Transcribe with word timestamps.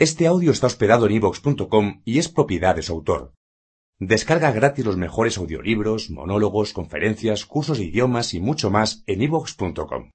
Este 0.00 0.26
audio 0.26 0.50
está 0.50 0.66
hospedado 0.66 1.04
en 1.04 1.12
ivox.com 1.12 2.00
y 2.06 2.18
es 2.20 2.30
propiedad 2.30 2.74
de 2.74 2.80
su 2.80 2.94
autor. 2.94 3.34
Descarga 3.98 4.50
gratis 4.50 4.86
los 4.86 4.96
mejores 4.96 5.36
audiolibros, 5.36 6.08
monólogos, 6.08 6.72
conferencias, 6.72 7.44
cursos 7.44 7.76
de 7.76 7.84
idiomas 7.84 8.32
y 8.32 8.40
mucho 8.40 8.70
más 8.70 9.04
en 9.06 9.20
ivox.com. 9.20 10.10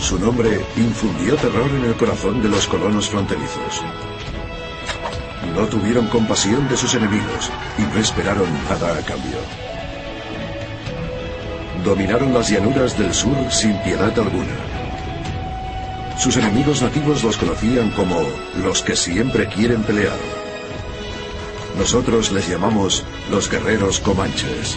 Su 0.00 0.18
nombre 0.18 0.58
infundió 0.78 1.36
terror 1.36 1.70
en 1.70 1.84
el 1.84 1.94
corazón 1.96 2.42
de 2.42 2.48
los 2.48 2.66
colonos 2.66 3.10
fronterizos. 3.10 3.82
No 5.54 5.66
tuvieron 5.66 6.06
compasión 6.06 6.66
de 6.66 6.78
sus 6.78 6.94
enemigos 6.94 7.52
y 7.76 7.82
no 7.82 8.00
esperaron 8.00 8.50
nada 8.70 8.98
a 8.98 9.04
cambio. 9.04 9.38
Dominaron 11.84 12.32
las 12.32 12.48
llanuras 12.48 12.98
del 12.98 13.12
sur 13.12 13.36
sin 13.50 13.76
piedad 13.82 14.18
alguna. 14.18 14.67
Sus 16.18 16.36
enemigos 16.36 16.82
nativos 16.82 17.22
los 17.22 17.36
conocían 17.36 17.90
como 17.92 18.20
los 18.60 18.82
que 18.82 18.96
siempre 18.96 19.48
quieren 19.48 19.84
pelear. 19.84 20.18
Nosotros 21.78 22.32
les 22.32 22.48
llamamos 22.48 23.04
los 23.30 23.48
guerreros 23.48 24.00
comanches. 24.00 24.76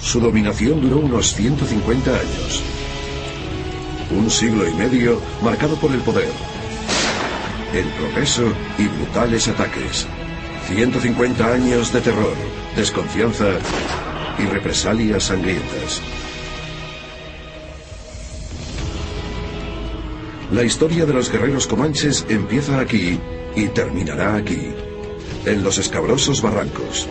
Su 0.00 0.20
dominación 0.20 0.80
duró 0.80 0.96
unos 1.00 1.34
150 1.34 2.10
años. 2.10 2.62
Un 4.10 4.30
siglo 4.30 4.66
y 4.66 4.72
medio 4.72 5.20
marcado 5.42 5.76
por 5.76 5.92
el 5.92 6.00
poder, 6.00 6.32
el 7.74 7.86
progreso 7.88 8.44
y 8.78 8.88
brutales 8.88 9.48
ataques. 9.48 10.06
150 10.66 11.46
años 11.46 11.92
de 11.92 12.00
terror, 12.00 12.34
desconfianza 12.74 13.50
y 14.38 14.46
represalias 14.46 15.24
sangrientas. 15.24 16.00
La 20.52 20.64
historia 20.64 21.06
de 21.06 21.12
los 21.12 21.30
guerreros 21.30 21.68
comanches 21.68 22.26
empieza 22.28 22.80
aquí 22.80 23.20
y 23.54 23.68
terminará 23.68 24.34
aquí, 24.34 24.72
en 25.46 25.62
los 25.62 25.78
escabrosos 25.78 26.42
barrancos, 26.42 27.06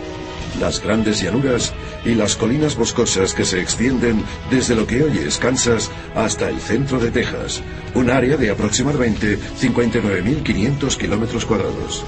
las 0.60 0.82
grandes 0.82 1.22
llanuras 1.22 1.72
y 2.04 2.14
las 2.14 2.36
colinas 2.36 2.76
boscosas 2.76 3.32
que 3.32 3.46
se 3.46 3.62
extienden 3.62 4.22
desde 4.50 4.74
lo 4.74 4.86
que 4.86 5.04
hoy 5.04 5.18
es 5.26 5.38
Kansas 5.38 5.90
hasta 6.14 6.50
el 6.50 6.60
centro 6.60 6.98
de 6.98 7.10
Texas, 7.10 7.62
un 7.94 8.10
área 8.10 8.36
de 8.36 8.50
aproximadamente 8.50 9.38
59.500 9.58 10.96
kilómetros 10.98 11.46
cuadrados, 11.46 12.04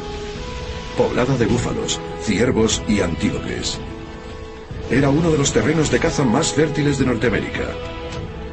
poblada 0.99 1.39
de 1.39 1.47
búfalos, 1.47 1.99
ciervos 2.21 2.83
y 2.87 3.01
antílopes. 3.01 3.78
Era 4.91 5.09
uno 5.09 5.31
de 5.31 5.39
los 5.39 5.51
terrenos 5.51 5.91
de 5.91 5.99
caza 5.99 6.25
más 6.25 6.53
fértiles 6.53 6.99
de 6.99 7.06
Norteamérica 7.06 7.71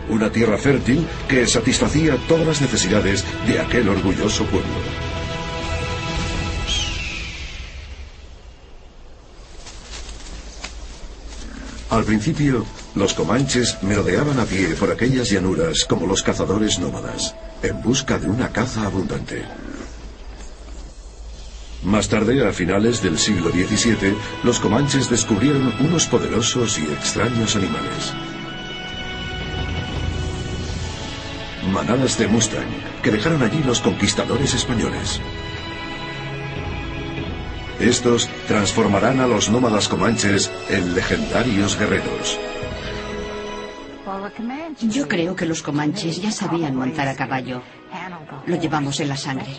una 0.09 0.31
tierra 0.31 0.57
fértil 0.57 1.07
que 1.27 1.47
satisfacía 1.47 2.17
todas 2.27 2.45
las 2.45 2.61
necesidades 2.61 3.23
de 3.47 3.59
aquel 3.59 3.89
orgulloso 3.89 4.43
pueblo. 4.45 4.69
Al 11.89 12.03
principio, 12.03 12.65
los 12.93 13.13
comanches 13.13 13.81
merodeaban 13.81 14.39
a 14.39 14.45
pie 14.45 14.75
por 14.75 14.91
aquellas 14.91 15.29
llanuras 15.29 15.85
como 15.87 16.05
los 16.05 16.21
cazadores 16.21 16.77
nómadas, 16.77 17.35
en 17.63 17.81
busca 17.81 18.19
de 18.19 18.27
una 18.27 18.49
caza 18.49 18.85
abundante. 18.85 19.43
Más 21.83 22.09
tarde, 22.09 22.47
a 22.47 22.51
finales 22.51 23.01
del 23.01 23.17
siglo 23.17 23.51
XVII, 23.51 24.15
los 24.43 24.59
comanches 24.59 25.09
descubrieron 25.09 25.73
unos 25.79 26.05
poderosos 26.07 26.77
y 26.77 26.83
extraños 26.83 27.55
animales. 27.55 28.13
Manadas 31.71 32.17
de 32.17 32.27
Mustang 32.27 32.67
que 33.03 33.11
dejaron 33.11 33.41
allí 33.43 33.63
los 33.63 33.79
conquistadores 33.81 34.53
españoles. 34.53 35.21
Estos 37.79 38.29
transformarán 38.47 39.21
a 39.21 39.27
los 39.27 39.49
nómadas 39.49 39.87
comanches 39.87 40.51
en 40.69 40.95
legendarios 40.95 41.79
guerreros. 41.79 42.37
Yo 44.81 45.07
creo 45.07 45.35
que 45.35 45.45
los 45.45 45.61
comanches 45.61 46.21
ya 46.21 46.31
sabían 46.31 46.75
montar 46.75 47.07
a 47.07 47.15
caballo. 47.15 47.61
Lo 48.47 48.55
llevamos 48.57 48.99
en 48.99 49.09
la 49.09 49.17
sangre. 49.17 49.55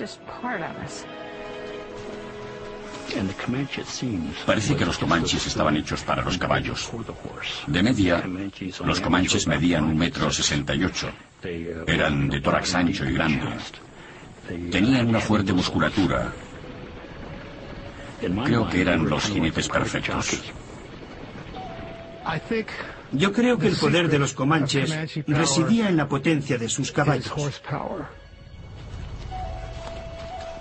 Parece 4.47 4.77
que 4.77 4.87
los 4.87 4.98
comanches 4.98 5.47
estaban 5.47 5.77
hechos 5.77 6.03
para 6.03 6.22
los 6.22 6.38
caballos. 6.38 6.91
De 7.66 7.82
media, 7.82 8.22
los 8.84 9.00
comanches 9.00 9.47
medían 9.47 9.84
un 9.84 9.97
metro 9.97 10.31
sesenta 10.31 10.75
y 10.75 10.84
ocho. 10.84 11.10
Eran 11.43 12.28
de 12.28 12.41
tórax 12.41 12.75
ancho 12.75 13.05
y 13.05 13.15
grande. 13.15 13.47
Tenían 14.71 15.09
una 15.09 15.21
fuerte 15.21 15.53
musculatura. 15.53 16.33
Creo 18.45 18.69
que 18.69 18.81
eran 18.83 19.09
los 19.09 19.25
jinetes 19.25 19.69
perfectos. 19.69 20.43
Yo 23.12 23.33
creo 23.33 23.59
que 23.59 23.69
el 23.69 23.77
poder 23.77 24.09
de 24.09 24.19
los 24.19 24.34
comanches 24.34 24.95
residía 25.27 25.89
en 25.89 25.97
la 25.97 26.06
potencia 26.09 26.59
de 26.59 26.69
sus 26.69 26.93
caballos. 26.93 27.33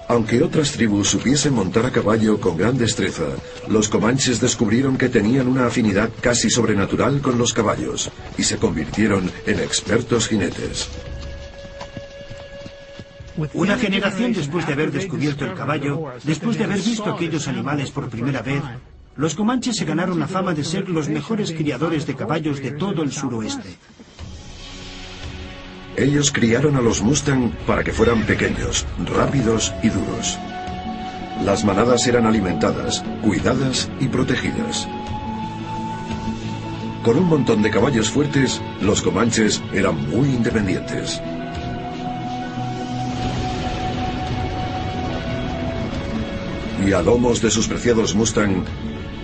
Aunque 0.09 0.41
otras 0.41 0.71
tribus 0.71 1.09
supiesen 1.09 1.53
montar 1.53 1.85
a 1.85 1.91
caballo 1.91 2.41
con 2.41 2.57
gran 2.57 2.75
destreza, 2.75 3.27
los 3.67 3.87
comanches 3.87 4.41
descubrieron 4.41 4.97
que 4.97 5.07
tenían 5.07 5.47
una 5.47 5.67
afinidad 5.67 6.09
casi 6.19 6.49
sobrenatural 6.49 7.21
con 7.21 7.37
los 7.37 7.53
caballos 7.53 8.09
y 8.35 8.41
se 8.41 8.57
convirtieron 8.57 9.31
en 9.45 9.59
expertos 9.59 10.27
jinetes. 10.27 10.89
Una 13.53 13.77
generación 13.77 14.33
después 14.33 14.65
de 14.65 14.73
haber 14.73 14.91
descubierto 14.91 15.45
el 15.45 15.53
caballo, 15.53 16.05
después 16.23 16.57
de 16.57 16.63
haber 16.63 16.81
visto 16.81 17.13
aquellos 17.13 17.47
animales 17.47 17.91
por 17.91 18.09
primera 18.09 18.41
vez, 18.41 18.63
los 19.15 19.35
comanches 19.35 19.75
se 19.75 19.85
ganaron 19.85 20.19
la 20.19 20.27
fama 20.27 20.55
de 20.55 20.63
ser 20.63 20.89
los 20.89 21.07
mejores 21.07 21.51
criadores 21.51 22.07
de 22.07 22.15
caballos 22.15 22.59
de 22.63 22.71
todo 22.71 23.03
el 23.03 23.11
suroeste. 23.11 23.77
Ellos 25.99 26.31
criaron 26.31 26.77
a 26.77 26.81
los 26.81 27.01
Mustang 27.01 27.51
para 27.67 27.83
que 27.83 27.91
fueran 27.91 28.25
pequeños, 28.25 28.85
rápidos 29.13 29.73
y 29.83 29.89
duros. 29.89 30.39
Las 31.43 31.65
manadas 31.65 32.07
eran 32.07 32.25
alimentadas, 32.25 33.03
cuidadas 33.21 33.89
y 33.99 34.07
protegidas. 34.07 34.87
Con 37.03 37.17
un 37.17 37.25
montón 37.25 37.61
de 37.61 37.69
caballos 37.69 38.09
fuertes, 38.09 38.61
los 38.79 39.01
comanches 39.01 39.61
eran 39.73 40.09
muy 40.09 40.29
independientes. 40.29 41.21
Y 46.87 46.93
a 46.93 47.01
lomos 47.01 47.41
de 47.41 47.51
sus 47.51 47.67
preciados 47.67 48.15
Mustang, 48.15 48.63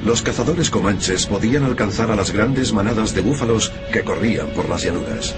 los 0.03 0.21
cazadores 0.21 0.69
comanches 0.69 1.25
podían 1.25 1.63
alcanzar 1.63 2.11
a 2.11 2.17
las 2.17 2.31
grandes 2.31 2.73
manadas 2.73 3.15
de 3.15 3.21
búfalos 3.21 3.71
que 3.93 4.03
corrían 4.03 4.47
por 4.49 4.67
las 4.67 4.83
llanuras. 4.83 5.33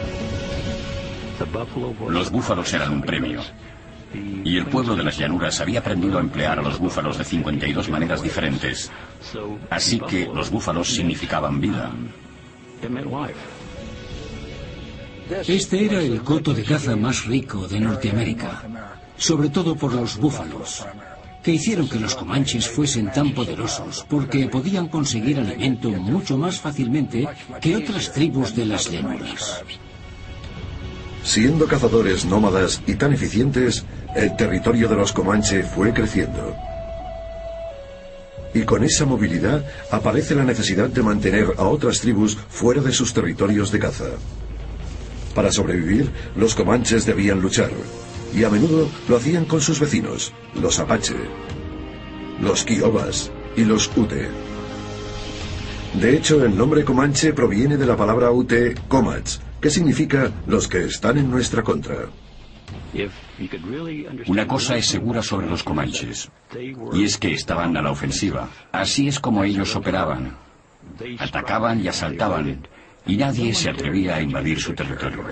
Los 2.09 2.31
búfalos 2.31 2.74
eran 2.74 2.92
un 2.92 3.02
premio. 3.02 3.42
Y 4.44 4.58
el 4.58 4.66
pueblo 4.68 4.96
de 4.96 5.03
las 5.03 5.18
llanuras 5.18 5.59
había 5.59 5.80
aprendido 5.80 6.18
a 6.18 6.22
emplear 6.22 6.59
a 6.59 6.62
los 6.62 6.80
búfalos 6.80 7.18
de 7.18 7.24
52 7.24 7.90
maneras 7.90 8.22
diferentes. 8.22 8.92
Así 9.70 10.00
que 10.00 10.25
los 10.34 10.50
búfalos 10.50 10.90
significaban 10.90 11.59
vida. 11.59 11.92
Este 15.48 15.86
era 15.86 16.00
el 16.02 16.22
coto 16.24 16.53
de 16.53 16.64
caza 16.64 16.96
más 16.96 17.25
rico 17.25 17.68
de 17.68 17.81
Norteamérica, 17.81 18.64
sobre 19.18 19.50
todo 19.50 19.75
por 19.75 19.94
los 19.94 20.18
búfalos, 20.18 20.86
que 21.44 21.52
hicieron 21.52 21.90
que 21.90 22.00
los 22.00 22.16
comanches 22.16 22.69
fuesen 22.69 23.12
tan 23.12 23.34
poderosos 23.34 24.06
porque 24.08 24.48
podían 24.48 24.88
conseguir 24.88 25.40
alimento 25.40 25.90
mucho 25.90 26.38
más 26.38 26.59
fácilmente 26.59 27.28
que 27.59 27.75
otras 27.75 28.14
tribus 28.14 28.56
de 28.56 28.66
las 28.68 28.90
llanuras. 28.90 29.64
Siendo 31.28 31.68
cazadores 31.68 32.24
nómadas 32.24 32.81
y 32.88 32.96
tan 32.96 33.12
eficientes, 33.12 33.84
el 34.16 34.38
territorio 34.38 34.88
de 34.88 34.96
los 34.96 35.12
Comanche 35.12 35.62
fue 35.62 35.94
creciendo. 35.94 36.56
Y 38.54 38.62
con 38.62 38.86
esa 38.86 39.06
movilidad 39.06 39.62
aparece 39.92 40.36
la 40.36 40.46
necesidad 40.46 40.88
de 40.88 41.04
mantener 41.04 41.48
a 41.57 41.63
otras 41.63 42.00
tribus 42.00 42.38
fuera 42.48 42.81
de 42.81 42.94
sus 42.94 43.13
territorios 43.13 43.74
de 43.74 43.80
caza. 43.80 44.06
Para 45.36 45.51
sobrevivir, 45.51 46.10
los 46.38 46.56
comanches 46.56 47.06
debían 47.06 47.42
luchar, 47.42 47.72
y 48.34 48.46
a 48.46 48.50
menudo 48.50 48.90
lo 49.10 49.18
hacían 49.18 49.44
con 49.44 49.60
sus 49.60 49.81
vecinos, 49.81 50.31
los 50.56 50.80
apache, 50.80 51.18
los 52.40 52.63
kiobas 52.63 53.31
y 53.57 53.66
los 53.66 53.92
ute. 53.98 54.30
De 55.94 56.16
hecho, 56.16 56.46
el 56.46 56.57
nombre 56.57 56.86
comanche 56.86 57.34
proviene 57.34 57.75
de 57.75 57.86
la 57.86 57.98
palabra 57.98 58.31
ute, 58.31 58.75
comach, 58.88 59.40
¿Qué 59.62 59.69
significa 59.71 60.31
los 60.45 60.68
que 60.68 60.86
están 60.86 61.18
en 61.18 61.31
nuestra 61.31 61.63
contra. 61.63 61.95
Una 64.27 64.48
cosa 64.48 64.77
es 64.77 64.88
segura 64.88 65.21
sobre 65.21 65.48
los 65.48 65.63
comanches, 65.63 66.30
y 66.94 67.04
es 67.04 67.18
que 67.18 67.33
estaban 67.33 67.75
a 67.75 67.81
la 67.81 67.92
ofensiva. 67.92 68.50
Así 68.71 69.07
es 69.07 69.19
como 69.19 69.44
ellos 69.44 69.75
operaban. 69.75 70.38
Atacaban 71.19 71.83
y 71.83 71.88
asaltaban, 71.88 72.68
y 73.06 73.18
nadie 73.18 73.54
se 73.54 73.69
atrevía 73.69 74.15
a 74.15 74.21
invadir 74.21 74.59
su 74.59 74.74
territorio. 74.74 75.24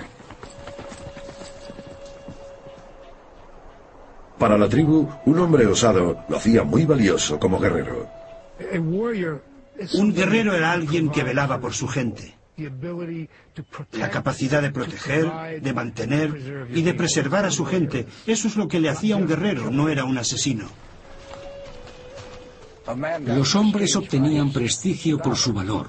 Para 4.38 4.58
la 4.58 4.68
tribu, 4.68 5.08
un 5.24 5.38
hombre 5.38 5.66
osado 5.66 6.24
lo 6.28 6.36
hacía 6.36 6.62
muy 6.62 6.84
valioso 6.84 7.38
como 7.38 7.58
guerrero. 7.58 8.08
Un 9.94 10.14
guerrero 10.14 10.54
era 10.54 10.72
alguien 10.72 11.10
que 11.10 11.22
velaba 11.22 11.58
por 11.60 11.72
su 11.72 11.88
gente. 11.88 12.35
La 13.92 14.10
capacidad 14.10 14.62
de 14.62 14.70
proteger, 14.70 15.60
de 15.60 15.72
mantener 15.72 16.68
y 16.74 16.82
de 16.82 16.94
preservar 16.94 17.44
a 17.44 17.50
su 17.50 17.66
gente. 17.66 18.06
Eso 18.26 18.48
es 18.48 18.56
lo 18.56 18.66
que 18.66 18.80
le 18.80 18.88
hacía 18.88 19.16
un 19.16 19.26
guerrero, 19.26 19.70
no 19.70 19.88
era 19.88 20.04
un 20.04 20.16
asesino. 20.16 20.66
Los 23.26 23.54
hombres 23.56 23.96
obtenían 23.96 24.52
prestigio 24.52 25.18
por 25.18 25.36
su 25.36 25.52
valor. 25.52 25.88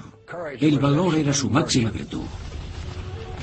El 0.60 0.78
valor 0.78 1.14
era 1.14 1.32
su 1.32 1.48
máxima 1.48 1.90
virtud. 1.90 2.24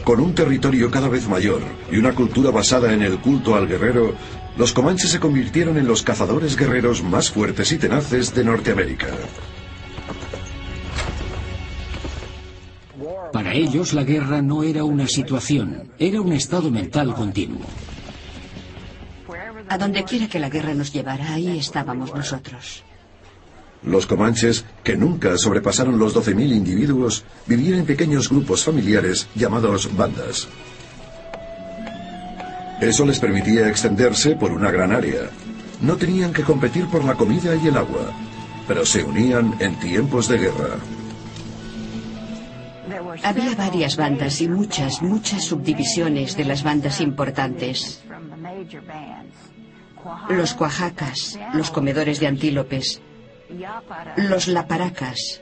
Con 0.04 0.19
un 0.19 0.36
territorio 0.36 0.92
cada 0.92 1.07
vez 1.10 1.27
mayor 1.27 1.62
y 1.92 1.98
una 1.98 2.13
cultura 2.13 2.51
basada 2.51 2.94
en 2.94 3.01
el 3.01 3.18
culto 3.19 3.56
al 3.56 3.68
guerrero, 3.68 4.13
los 4.56 4.72
comanches 4.72 5.10
se 5.10 5.19
convirtieron 5.19 5.77
en 5.77 5.88
los 5.88 6.04
cazadores 6.04 6.56
guerreros 6.56 7.01
más 7.01 7.31
fuertes 7.31 7.72
y 7.72 7.77
tenaces 7.77 8.36
de 8.36 8.44
Norteamérica. 8.44 9.07
Para 13.31 13.53
ellos 13.53 13.94
la 13.94 14.03
guerra 14.03 14.42
no 14.42 14.63
era 14.63 14.83
una 14.83 15.07
situación, 15.07 15.92
era 16.00 16.21
un 16.21 16.31
estado 16.33 16.71
mental 16.71 17.13
continuo. 17.13 17.65
A 19.68 19.77
donde 19.77 20.03
quiera 20.03 20.27
que 20.27 20.39
la 20.39 20.50
guerra 20.50 20.74
nos 20.74 20.94
llevara, 20.94 21.33
ahí 21.33 21.57
estábamos 21.57 22.13
nosotros. 22.13 22.83
Los 23.83 24.06
comanches, 24.06 24.65
que 24.83 24.95
nunca 24.95 25.38
sobrepasaron 25.38 26.00
los 26.00 26.15
12.000 26.15 26.56
individuos, 26.56 27.24
vivían 27.45 27.80
en 27.80 27.86
pequeños 27.86 28.30
grupos 28.30 28.63
familiares 28.63 29.27
llamados 29.36 29.95
bandas. 29.95 30.48
Eso 32.81 33.06
les 33.06 33.19
permitía 33.19 33.69
extenderse 33.69 34.36
por 34.36 34.51
una 34.51 34.71
gran 34.71 34.91
área. 34.91 35.30
No 35.81 35.98
tenían 35.98 36.33
que 36.33 36.44
competir 36.44 36.86
por 36.88 37.03
la 37.03 37.15
comida 37.15 37.56
y 37.56 37.68
el 37.68 37.77
agua, 37.77 38.12
pero 38.68 38.86
se 38.86 39.03
unían 39.03 39.56
en 39.59 39.75
tiempos 39.80 40.27
de 40.27 40.38
guerra. 40.38 40.77
Había 43.23 43.56
varias 43.56 43.95
bandas 43.95 44.41
y 44.41 44.47
muchas, 44.47 45.01
muchas 45.01 45.44
subdivisiones 45.44 46.35
de 46.38 46.45
las 46.45 46.63
bandas 46.63 47.01
importantes. 47.01 48.03
Los 50.29 50.53
cuajacas, 50.53 51.39
los 51.53 51.71
comedores 51.71 52.19
de 52.19 52.27
antílopes, 52.27 53.01
los 54.17 54.47
laparacas, 54.47 55.41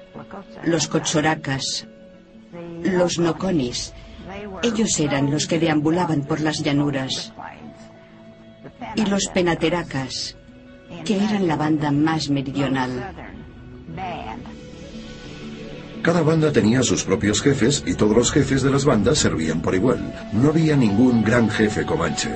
los 0.63 0.87
cochoracas, 0.87 1.87
los 2.83 3.19
noconis. 3.19 3.93
Ellos 4.61 4.99
eran 4.99 5.31
los 5.31 5.47
que 5.47 5.59
deambulaban 5.59 6.23
por 6.23 6.39
las 6.39 6.63
llanuras. 6.63 7.33
Y 8.95 9.05
los 9.05 9.27
penateracas, 9.27 10.37
que 11.03 11.17
eran 11.17 11.47
la 11.47 11.55
banda 11.55 11.91
más 11.91 12.29
meridional. 12.29 13.13
Cada 16.03 16.21
banda 16.21 16.51
tenía 16.51 16.83
sus 16.83 17.05
propios 17.05 17.41
jefes 17.41 17.81
y 17.87 17.93
todos 17.93 18.15
los 18.15 18.29
jefes 18.29 18.61
de 18.61 18.69
las 18.69 18.83
bandas 18.83 19.19
servían 19.19 19.61
por 19.61 19.73
igual. 19.73 20.13
No 20.33 20.49
había 20.49 20.75
ningún 20.75 21.23
gran 21.23 21.49
jefe 21.49 21.85
comanche. 21.85 22.29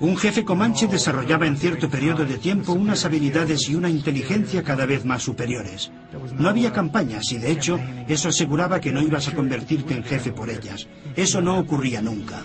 Un 0.00 0.16
jefe 0.16 0.42
comanche 0.42 0.86
desarrollaba 0.86 1.46
en 1.46 1.58
cierto 1.58 1.90
periodo 1.90 2.24
de 2.24 2.38
tiempo 2.38 2.72
unas 2.72 3.04
habilidades 3.04 3.68
y 3.68 3.74
una 3.74 3.90
inteligencia 3.90 4.62
cada 4.62 4.86
vez 4.86 5.04
más 5.04 5.22
superiores. 5.22 5.92
No 6.32 6.48
había 6.48 6.72
campañas 6.72 7.30
y 7.30 7.36
de 7.36 7.50
hecho 7.50 7.78
eso 8.08 8.30
aseguraba 8.30 8.80
que 8.80 8.92
no 8.92 9.02
ibas 9.02 9.28
a 9.28 9.34
convertirte 9.34 9.94
en 9.94 10.04
jefe 10.04 10.32
por 10.32 10.48
ellas. 10.48 10.88
Eso 11.16 11.42
no 11.42 11.58
ocurría 11.58 12.00
nunca. 12.00 12.42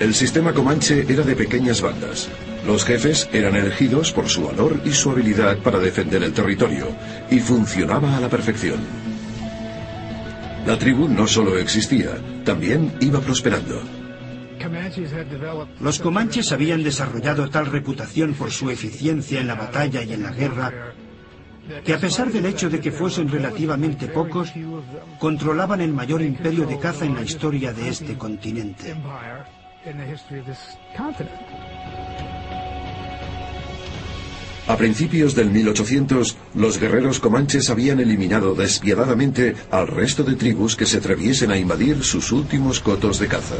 El 0.00 0.14
sistema 0.14 0.54
comanche 0.54 1.04
era 1.06 1.22
de 1.22 1.36
pequeñas 1.36 1.82
bandas. 1.82 2.30
Los 2.66 2.84
jefes 2.84 3.28
eran 3.32 3.56
elegidos 3.56 4.12
por 4.12 4.28
su 4.28 4.44
valor 4.44 4.80
y 4.84 4.92
su 4.92 5.10
habilidad 5.10 5.58
para 5.58 5.78
defender 5.78 6.22
el 6.22 6.32
territorio, 6.32 6.86
y 7.30 7.40
funcionaba 7.40 8.16
a 8.16 8.20
la 8.20 8.28
perfección. 8.28 8.80
La 10.66 10.78
tribu 10.78 11.08
no 11.08 11.26
solo 11.26 11.58
existía, 11.58 12.10
también 12.44 12.92
iba 13.00 13.20
prosperando. 13.20 13.82
Los 15.80 15.98
comanches 15.98 16.52
habían 16.52 16.84
desarrollado 16.84 17.50
tal 17.50 17.66
reputación 17.66 18.34
por 18.34 18.52
su 18.52 18.70
eficiencia 18.70 19.40
en 19.40 19.48
la 19.48 19.56
batalla 19.56 20.02
y 20.02 20.12
en 20.12 20.22
la 20.22 20.30
guerra 20.30 20.94
que 21.84 21.94
a 21.94 21.98
pesar 21.98 22.30
del 22.30 22.46
hecho 22.46 22.68
de 22.68 22.80
que 22.80 22.90
fuesen 22.90 23.28
relativamente 23.28 24.08
pocos, 24.08 24.52
controlaban 25.18 25.80
el 25.80 25.92
mayor 25.92 26.22
imperio 26.22 26.66
de 26.66 26.78
caza 26.78 27.04
en 27.04 27.14
la 27.14 27.22
historia 27.22 27.72
de 27.72 27.88
este 27.88 28.18
continente. 28.18 28.94
A 34.68 34.76
principios 34.76 35.34
del 35.34 35.50
1800, 35.50 36.36
los 36.54 36.78
guerreros 36.78 37.18
comanches 37.18 37.68
habían 37.68 37.98
eliminado 37.98 38.54
despiadadamente 38.54 39.56
al 39.72 39.88
resto 39.88 40.22
de 40.22 40.36
tribus 40.36 40.76
que 40.76 40.86
se 40.86 40.98
atreviesen 40.98 41.50
a 41.50 41.58
invadir 41.58 42.04
sus 42.04 42.30
últimos 42.30 42.78
cotos 42.78 43.18
de 43.18 43.26
caza. 43.26 43.56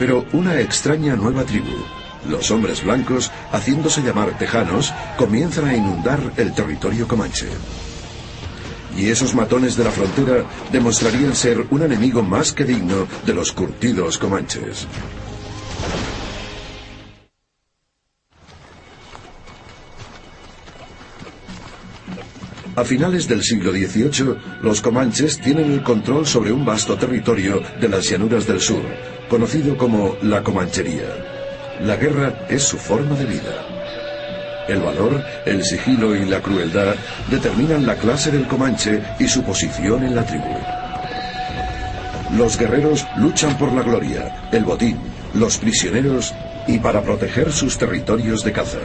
Pero 0.00 0.24
una 0.32 0.60
extraña 0.60 1.14
nueva 1.14 1.44
tribu, 1.44 1.76
los 2.28 2.50
hombres 2.50 2.82
blancos, 2.82 3.30
haciéndose 3.52 4.02
llamar 4.02 4.36
tejanos, 4.36 4.92
comienzan 5.16 5.66
a 5.66 5.76
inundar 5.76 6.32
el 6.36 6.52
territorio 6.54 7.06
comanche. 7.06 7.46
Y 8.96 9.10
esos 9.10 9.32
matones 9.34 9.76
de 9.76 9.84
la 9.84 9.92
frontera 9.92 10.44
demostrarían 10.72 11.36
ser 11.36 11.66
un 11.70 11.82
enemigo 11.82 12.22
más 12.22 12.52
que 12.52 12.64
digno 12.64 13.06
de 13.24 13.32
los 13.32 13.52
curtidos 13.52 14.18
comanches. 14.18 14.88
A 22.74 22.84
finales 22.84 23.28
del 23.28 23.42
siglo 23.42 23.70
XVIII, 23.70 24.34
los 24.62 24.80
comanches 24.80 25.38
tienen 25.38 25.72
el 25.72 25.82
control 25.82 26.26
sobre 26.26 26.52
un 26.52 26.64
vasto 26.64 26.96
territorio 26.96 27.62
de 27.78 27.86
las 27.86 28.08
llanuras 28.08 28.46
del 28.46 28.60
sur, 28.60 28.82
conocido 29.28 29.76
como 29.76 30.16
la 30.22 30.42
Comanchería. 30.42 31.04
La 31.82 31.96
guerra 31.96 32.46
es 32.48 32.62
su 32.62 32.78
forma 32.78 33.14
de 33.14 33.26
vida. 33.26 33.66
El 34.68 34.80
valor, 34.80 35.22
el 35.44 35.62
sigilo 35.64 36.16
y 36.16 36.24
la 36.24 36.40
crueldad 36.40 36.94
determinan 37.30 37.86
la 37.86 37.96
clase 37.96 38.30
del 38.30 38.46
comanche 38.46 39.02
y 39.18 39.28
su 39.28 39.42
posición 39.42 40.04
en 40.04 40.14
la 40.14 40.24
tribu. 40.24 40.56
Los 42.38 42.56
guerreros 42.56 43.06
luchan 43.18 43.58
por 43.58 43.70
la 43.74 43.82
gloria, 43.82 44.48
el 44.50 44.64
botín, 44.64 44.96
los 45.34 45.58
prisioneros 45.58 46.32
y 46.66 46.78
para 46.78 47.02
proteger 47.02 47.52
sus 47.52 47.76
territorios 47.76 48.42
de 48.44 48.52
caza. 48.52 48.78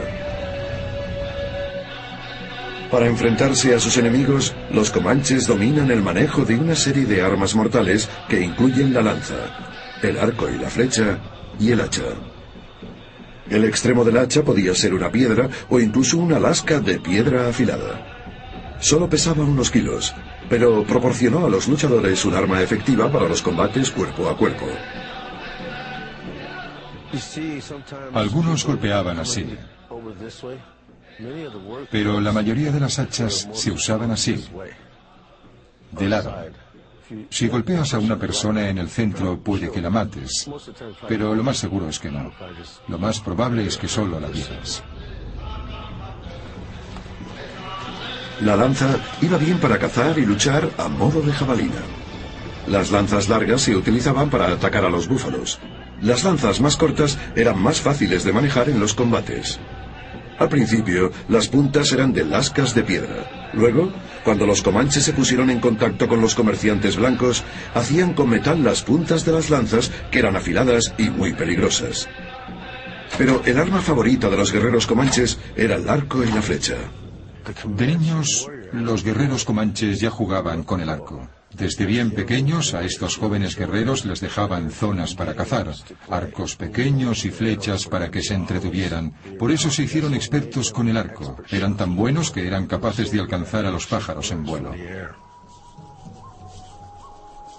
Para 2.90 3.06
enfrentarse 3.06 3.74
a 3.74 3.80
sus 3.80 3.98
enemigos, 3.98 4.54
los 4.72 4.90
comanches 4.90 5.46
dominan 5.46 5.90
el 5.90 6.02
manejo 6.02 6.44
de 6.46 6.56
una 6.56 6.74
serie 6.74 7.04
de 7.04 7.20
armas 7.20 7.54
mortales 7.54 8.08
que 8.28 8.40
incluyen 8.40 8.94
la 8.94 9.02
lanza, 9.02 9.34
el 10.02 10.18
arco 10.18 10.48
y 10.48 10.56
la 10.56 10.70
flecha 10.70 11.18
y 11.60 11.70
el 11.70 11.82
hacha. 11.82 12.04
El 13.50 13.64
extremo 13.64 14.04
del 14.04 14.16
hacha 14.16 14.42
podía 14.42 14.74
ser 14.74 14.94
una 14.94 15.12
piedra 15.12 15.50
o 15.68 15.80
incluso 15.80 16.16
una 16.16 16.38
lasca 16.38 16.80
de 16.80 16.98
piedra 16.98 17.48
afilada. 17.48 18.76
Solo 18.80 19.08
pesaba 19.08 19.44
unos 19.44 19.70
kilos, 19.70 20.14
pero 20.48 20.82
proporcionó 20.84 21.44
a 21.44 21.50
los 21.50 21.68
luchadores 21.68 22.24
un 22.24 22.34
arma 22.34 22.62
efectiva 22.62 23.12
para 23.12 23.28
los 23.28 23.42
combates 23.42 23.90
cuerpo 23.90 24.30
a 24.30 24.36
cuerpo. 24.36 24.66
Algunos 28.14 28.64
golpeaban 28.64 29.18
así, 29.18 29.46
pero 31.90 32.20
la 32.20 32.32
mayoría 32.32 32.70
de 32.70 32.80
las 32.80 32.98
hachas 32.98 33.48
se 33.52 33.70
usaban 33.70 34.10
así, 34.10 34.44
de 35.92 36.08
lado. 36.08 36.34
Si 37.30 37.48
golpeas 37.48 37.94
a 37.94 37.98
una 37.98 38.18
persona 38.18 38.68
en 38.68 38.78
el 38.78 38.88
centro 38.88 39.38
puede 39.38 39.70
que 39.70 39.80
la 39.80 39.88
mates, 39.88 40.48
pero 41.08 41.34
lo 41.34 41.42
más 41.42 41.56
seguro 41.56 41.88
es 41.88 41.98
que 41.98 42.10
no. 42.10 42.32
Lo 42.88 42.98
más 42.98 43.20
probable 43.20 43.66
es 43.66 43.78
que 43.78 43.88
solo 43.88 44.20
la 44.20 44.28
hieras. 44.28 44.82
La 48.42 48.56
lanza 48.56 49.00
iba 49.20 49.36
bien 49.36 49.58
para 49.58 49.78
cazar 49.78 50.18
y 50.18 50.26
luchar 50.26 50.70
a 50.76 50.88
modo 50.88 51.20
de 51.22 51.32
jabalina. 51.32 51.82
Las 52.68 52.90
lanzas 52.90 53.28
largas 53.28 53.62
se 53.62 53.74
utilizaban 53.74 54.28
para 54.30 54.52
atacar 54.52 54.84
a 54.84 54.90
los 54.90 55.08
búfalos. 55.08 55.58
Las 56.02 56.22
lanzas 56.22 56.60
más 56.60 56.76
cortas 56.76 57.18
eran 57.34 57.58
más 57.60 57.80
fáciles 57.80 58.22
de 58.22 58.32
manejar 58.32 58.68
en 58.68 58.78
los 58.78 58.94
combates. 58.94 59.58
Al 60.38 60.48
principio, 60.48 61.10
las 61.28 61.48
puntas 61.48 61.92
eran 61.92 62.12
de 62.12 62.24
lascas 62.24 62.74
de 62.74 62.84
piedra. 62.84 63.50
Luego, 63.54 63.92
cuando 64.24 64.46
los 64.46 64.62
comanches 64.62 65.04
se 65.04 65.12
pusieron 65.12 65.50
en 65.50 65.58
contacto 65.58 66.06
con 66.06 66.20
los 66.20 66.34
comerciantes 66.34 66.96
blancos, 66.96 67.44
hacían 67.74 68.14
con 68.14 68.28
metal 68.28 68.62
las 68.62 68.82
puntas 68.82 69.24
de 69.24 69.32
las 69.32 69.50
lanzas, 69.50 69.90
que 70.10 70.20
eran 70.20 70.36
afiladas 70.36 70.94
y 70.96 71.10
muy 71.10 71.32
peligrosas. 71.32 72.08
Pero 73.16 73.42
el 73.44 73.58
arma 73.58 73.80
favorita 73.80 74.28
de 74.28 74.36
los 74.36 74.52
guerreros 74.52 74.86
comanches 74.86 75.38
era 75.56 75.76
el 75.76 75.88
arco 75.88 76.22
y 76.22 76.30
la 76.30 76.42
flecha. 76.42 76.76
De 77.64 77.86
niños, 77.86 78.48
los 78.72 79.02
guerreros 79.02 79.44
comanches 79.44 80.00
ya 80.00 80.10
jugaban 80.10 80.62
con 80.62 80.80
el 80.80 80.88
arco. 80.88 81.28
Desde 81.52 81.86
bien 81.86 82.10
pequeños 82.10 82.74
a 82.74 82.84
estos 82.84 83.16
jóvenes 83.16 83.56
guerreros 83.56 84.04
les 84.04 84.20
dejaban 84.20 84.70
zonas 84.70 85.14
para 85.14 85.34
cazar, 85.34 85.72
arcos 86.08 86.56
pequeños 86.56 87.24
y 87.24 87.30
flechas 87.30 87.86
para 87.86 88.10
que 88.10 88.22
se 88.22 88.34
entretuvieran. 88.34 89.12
Por 89.38 89.50
eso 89.50 89.70
se 89.70 89.84
hicieron 89.84 90.14
expertos 90.14 90.70
con 90.70 90.88
el 90.88 90.96
arco. 90.96 91.36
Eran 91.50 91.76
tan 91.76 91.96
buenos 91.96 92.30
que 92.30 92.46
eran 92.46 92.66
capaces 92.66 93.10
de 93.10 93.20
alcanzar 93.20 93.64
a 93.66 93.70
los 93.70 93.86
pájaros 93.86 94.30
en 94.30 94.44
vuelo. 94.44 94.74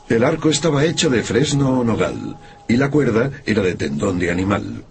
El 0.07 0.23
arco 0.23 0.49
estaba 0.49 0.85
hecho 0.85 1.09
de 1.09 1.21
fresno 1.21 1.79
o 1.79 1.83
nogal 1.83 2.37
y 2.67 2.77
la 2.77 2.89
cuerda 2.89 3.31
era 3.45 3.61
de 3.61 3.75
tendón 3.75 4.17
de 4.17 4.31
animal. 4.31 4.83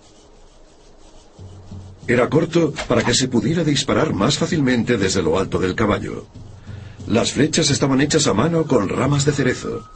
Era 2.06 2.28
corto 2.28 2.72
para 2.86 3.02
que 3.02 3.14
se 3.14 3.28
pudiera 3.28 3.64
disparar 3.64 4.12
más 4.14 4.38
fácilmente 4.38 4.96
desde 4.96 5.22
lo 5.22 5.38
alto 5.38 5.58
del 5.58 5.74
caballo. 5.74 6.26
Las 7.08 7.32
flechas 7.32 7.70
estaban 7.70 8.02
hechas 8.02 8.26
a 8.26 8.34
mano 8.34 8.64
con 8.64 8.88
ramas 8.88 9.24
de 9.24 9.32
cerezo. 9.32 9.88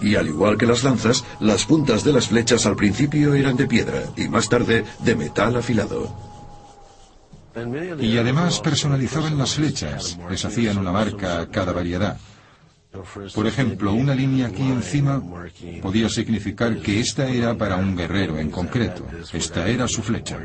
Y 0.00 0.14
al 0.14 0.26
igual 0.28 0.56
que 0.56 0.64
las 0.66 0.82
lanzas, 0.82 1.24
las 1.38 1.66
puntas 1.66 2.02
de 2.02 2.12
las 2.12 2.28
flechas 2.28 2.64
al 2.64 2.76
principio 2.76 3.34
eran 3.34 3.56
de 3.56 3.66
piedra 3.66 4.04
y 4.16 4.26
más 4.28 4.48
tarde 4.48 4.84
de 5.00 5.14
metal 5.14 5.56
afilado. 5.56 6.16
Y 8.00 8.16
además 8.16 8.60
personalizaban 8.60 9.36
las 9.36 9.54
flechas, 9.54 10.18
les 10.30 10.44
hacían 10.44 10.78
una 10.78 10.92
marca 10.92 11.40
a 11.40 11.50
cada 11.50 11.72
variedad. 11.72 12.16
Por 13.34 13.46
ejemplo, 13.46 13.92
una 13.92 14.14
línea 14.14 14.46
aquí 14.46 14.62
encima 14.62 15.22
podía 15.82 16.08
significar 16.08 16.78
que 16.78 17.00
esta 17.00 17.28
era 17.28 17.54
para 17.56 17.76
un 17.76 17.94
guerrero 17.94 18.38
en 18.38 18.50
concreto. 18.50 19.04
Esta 19.32 19.68
era 19.68 19.86
su 19.86 20.02
flecha. 20.02 20.38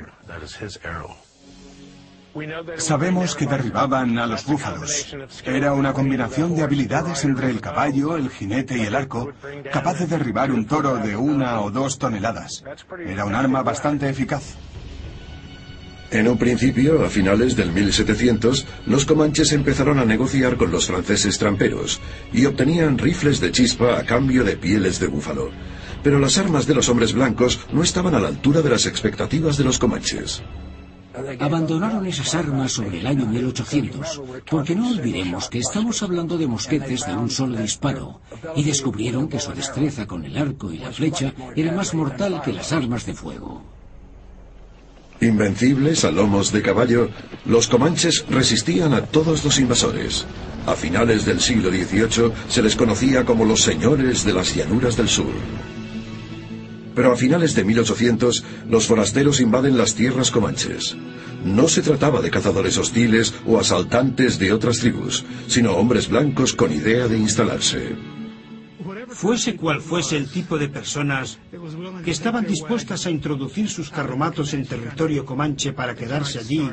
Sabemos 2.77 3.35
que 3.35 3.45
derribaban 3.45 4.17
a 4.17 4.25
los 4.25 4.45
búfalos. 4.45 5.15
Era 5.45 5.73
una 5.73 5.93
combinación 5.93 6.55
de 6.55 6.63
habilidades 6.63 7.23
entre 7.25 7.49
el 7.49 7.61
caballo, 7.61 8.17
el 8.17 8.29
jinete 8.29 8.77
y 8.77 8.81
el 8.81 8.95
arco, 8.95 9.31
capaz 9.71 9.99
de 9.99 10.07
derribar 10.07 10.51
un 10.51 10.65
toro 10.65 10.97
de 10.97 11.15
una 11.15 11.61
o 11.61 11.69
dos 11.69 11.99
toneladas. 11.99 12.63
Era 13.05 13.25
un 13.25 13.35
arma 13.35 13.61
bastante 13.61 14.09
eficaz. 14.09 14.55
En 16.09 16.27
un 16.27 16.37
principio, 16.37 17.03
a 17.03 17.09
finales 17.09 17.55
del 17.55 17.71
1700, 17.71 18.67
los 18.85 19.05
comanches 19.05 19.51
empezaron 19.51 19.97
a 19.97 20.05
negociar 20.05 20.57
con 20.57 20.69
los 20.69 20.85
franceses 20.85 21.39
tramperos 21.39 21.99
y 22.31 22.45
obtenían 22.45 22.99
rifles 22.99 23.39
de 23.39 23.51
chispa 23.51 23.97
a 23.97 24.05
cambio 24.05 24.43
de 24.43 24.55
pieles 24.55 24.99
de 24.99 25.07
búfalo. 25.07 25.49
Pero 26.03 26.19
las 26.19 26.37
armas 26.37 26.67
de 26.67 26.75
los 26.75 26.87
hombres 26.89 27.13
blancos 27.13 27.59
no 27.71 27.81
estaban 27.81 28.13
a 28.13 28.19
la 28.19 28.27
altura 28.27 28.61
de 28.61 28.69
las 28.69 28.85
expectativas 28.85 29.57
de 29.57 29.63
los 29.63 29.79
comanches. 29.79 30.43
Abandonaron 31.39 32.05
esas 32.08 32.34
armas 32.34 32.72
sobre 32.72 33.00
el 33.00 33.08
año 33.08 33.25
1800, 33.27 34.22
porque 34.50 34.75
no 34.75 34.89
olvidemos 34.89 35.48
que 35.48 35.60
estamos 35.60 36.01
hablando 36.01 36.38
de 36.38 36.48
mosquetes 36.48 37.05
de 37.05 37.15
un 37.15 37.29
solo 37.29 37.58
disparo, 37.58 38.20
y 38.55 38.63
descubrieron 38.63 39.27
que 39.27 39.39
su 39.39 39.51
destreza 39.53 40.08
con 40.08 40.25
el 40.25 40.38
arco 40.38 40.72
y 40.72 40.79
la 40.79 40.91
flecha 40.91 41.34
era 41.55 41.72
más 41.72 41.93
mortal 41.93 42.41
que 42.43 42.53
las 42.53 42.72
armas 42.72 43.05
de 43.05 43.13
fuego. 43.13 43.62
Invencibles 45.22 46.03
a 46.03 46.12
lomos 46.12 46.51
de 46.51 46.62
caballo, 46.62 47.10
los 47.46 47.67
comanches 47.67 48.25
resistían 48.29 48.93
a 48.93 49.05
todos 49.05 49.46
los 49.46 49.60
invasores. 49.60 50.25
A 50.65 50.75
finales 50.75 51.25
del 51.25 51.39
siglo 51.39 51.70
XVIII 51.70 52.32
se 52.50 52.62
les 52.62 52.75
conocía 52.75 53.24
como 53.24 53.46
los 53.46 53.62
señores 53.62 54.25
de 54.25 54.34
las 54.34 54.55
llanuras 54.55 54.98
del 54.98 55.08
sur. 55.08 55.34
Pero 56.95 57.12
a 57.12 57.15
finales 57.15 57.55
de 57.55 57.63
1800 57.63 58.43
los 58.69 58.88
forasteros 58.88 59.39
invaden 59.39 59.77
las 59.77 59.95
tierras 59.95 60.31
comanches. 60.31 60.95
No 61.43 61.67
se 61.67 61.81
trataba 61.81 62.21
de 62.21 62.31
cazadores 62.31 62.77
hostiles 62.77 63.33
o 63.45 63.59
asaltantes 63.59 64.39
de 64.39 64.53
otras 64.53 64.79
tribus, 64.79 65.25
sino 65.47 65.73
hombres 65.73 66.07
blancos 66.07 66.53
con 66.53 66.71
idea 66.71 67.07
de 67.07 67.17
instalarse. 67.17 67.95
Fuese 69.09 69.55
cual 69.55 69.81
fuese 69.81 70.17
el 70.17 70.29
tipo 70.29 70.57
de 70.57 70.69
personas 70.69 71.39
que 72.03 72.12
estaban 72.12 72.45
dispuestas 72.45 73.05
a 73.05 73.12
introducir 73.12 73.69
sus 73.69 73.89
carromatos 73.89 74.53
en 74.53 74.65
territorio 74.65 75.25
comanche 75.25 75.73
para 75.73 75.95
quedarse 75.95 76.39
allí, 76.39 76.69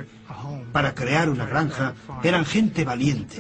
para 0.73 0.95
crear 0.95 1.29
una 1.29 1.47
granja, 1.47 1.95
eran 2.23 2.45
gente 2.45 2.85
valiente. 2.85 3.37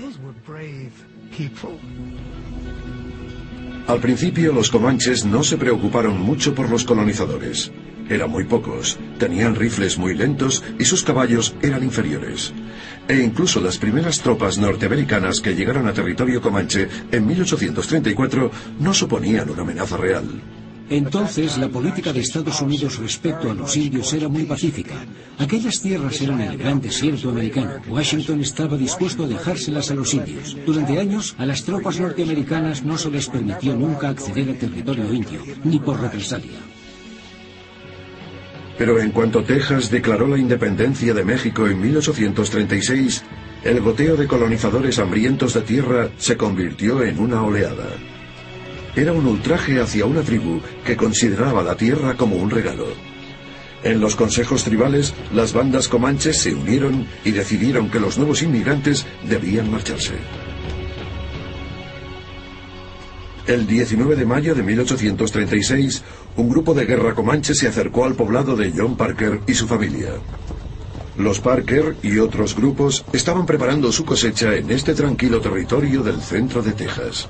Al 3.87 4.00
principio 4.00 4.52
los 4.52 4.70
comanches 4.70 5.25
no 5.25 5.42
se 5.42 5.56
preocuparon 5.56 6.20
mucho 6.20 6.54
por 6.54 6.70
los 6.70 6.84
colonizadores. 6.84 7.72
Eran 8.08 8.30
muy 8.30 8.44
pocos, 8.44 8.99
tenían 9.18 9.54
rifles 9.54 9.96
muy 9.96 10.14
lentos 10.14 10.64
y 10.78 10.84
sus 10.84 11.04
caballos 11.04 11.54
eran 11.62 11.82
inferiores. 11.84 12.52
E 13.08 13.20
incluso 13.20 13.60
las 13.60 13.78
primeras 13.78 14.20
tropas 14.20 14.58
norteamericanas 14.58 15.40
que 15.40 15.54
llegaron 15.54 15.87
a 15.87 15.92
territorio 15.92 16.40
comanche 16.40 16.88
en 17.10 17.26
1834 17.26 18.50
no 18.80 18.94
suponían 18.94 19.50
una 19.50 19.62
amenaza 19.62 19.96
real. 19.96 20.26
Entonces, 20.90 21.56
la 21.56 21.68
política 21.68 22.12
de 22.12 22.18
Estados 22.18 22.61
Unidos 22.61 22.99
respecto 22.99 23.49
a 23.49 23.54
los 23.54 23.76
indios 23.76 24.12
era 24.12 24.28
muy 24.28 24.42
pacífica. 24.42 24.97
Aquellas 25.38 25.80
tierras 25.80 26.20
eran 26.20 26.40
el 26.40 26.59
gran 26.59 26.80
desierto 26.80 27.30
americano. 27.30 27.75
Washington 27.88 28.40
estaba 28.40 28.76
dispuesto 28.76 29.23
a 29.23 29.28
dejárselas 29.28 29.92
a 29.92 29.94
los 29.94 30.12
indios. 30.12 30.56
Durante 30.66 30.99
años, 30.99 31.37
a 31.38 31.47
las 31.47 31.62
tropas 31.62 32.00
norteamericanas 32.00 32.82
no 32.82 32.99
se 32.99 33.09
les 33.09 33.28
permitió 33.28 33.76
nunca 33.76 34.09
acceder 34.09 34.50
a 34.50 34.59
territorio 34.59 35.14
indio, 35.14 35.40
ni 35.62 35.78
por 35.78 36.00
represalia. 36.00 36.59
Pero 38.76 38.99
en 38.99 39.12
cuanto 39.12 39.44
Texas 39.44 39.92
declaró 39.92 40.26
la 40.26 40.38
independencia 40.38 41.14
de 41.14 41.25
México 41.25 41.68
en 41.68 41.80
1836, 41.80 43.23
el 43.62 43.80
goteo 43.80 44.16
de 44.16 44.26
colonizadores 44.26 44.99
hambrientos 44.99 45.54
de 45.54 45.61
tierra 45.61 46.11
se 46.16 46.37
convirtió 46.37 47.04
en 47.04 47.20
una 47.20 47.42
oleada. 47.42 48.09
Era 48.97 49.12
un 49.12 49.26
ultraje 49.26 49.80
hacia 49.80 50.04
una 50.04 50.23
tribu 50.23 50.61
que 50.85 50.97
consideraba 50.97 51.62
la 51.62 51.76
tierra 51.76 52.16
como 52.16 52.37
un 52.37 52.50
regalo. 52.50 52.87
En 53.82 54.00
los 54.00 54.14
consejos 54.14 54.64
tribales, 54.64 55.14
las 55.32 55.52
bandas 55.52 55.88
comanches 55.88 56.42
se 56.42 56.54
unieron 56.54 57.06
y 57.25 57.30
decidieron 57.30 57.90
que 57.90 58.00
los 58.00 58.18
nuevos 58.18 58.42
inmigrantes 58.42 59.06
debían 59.26 59.70
marcharse. 59.70 60.14
El 63.47 63.66
19 63.66 64.16
de 64.16 64.26
mayo 64.26 64.54
de 64.54 64.62
1836, 64.62 66.02
un 66.37 66.50
grupo 66.50 66.75
de 66.75 66.85
guerra 66.85 67.14
comanche 67.14 67.54
se 67.54 67.68
acercó 67.68 68.04
al 68.04 68.14
poblado 68.14 68.54
de 68.54 68.73
John 68.76 68.97
Parker 68.97 69.40
y 69.47 69.54
su 69.54 69.66
familia. 69.66 70.11
Los 71.16 71.40
Parker 71.40 71.97
y 72.02 72.18
otros 72.18 72.54
grupos 72.54 73.04
estaban 73.12 73.47
preparando 73.47 73.90
su 73.92 74.04
cosecha 74.04 74.54
en 74.54 74.70
este 74.70 74.94
tranquilo 74.94 75.40
territorio 75.40 76.02
del 76.02 76.20
centro 76.20 76.62
de 76.62 76.73
Texas. 76.73 77.28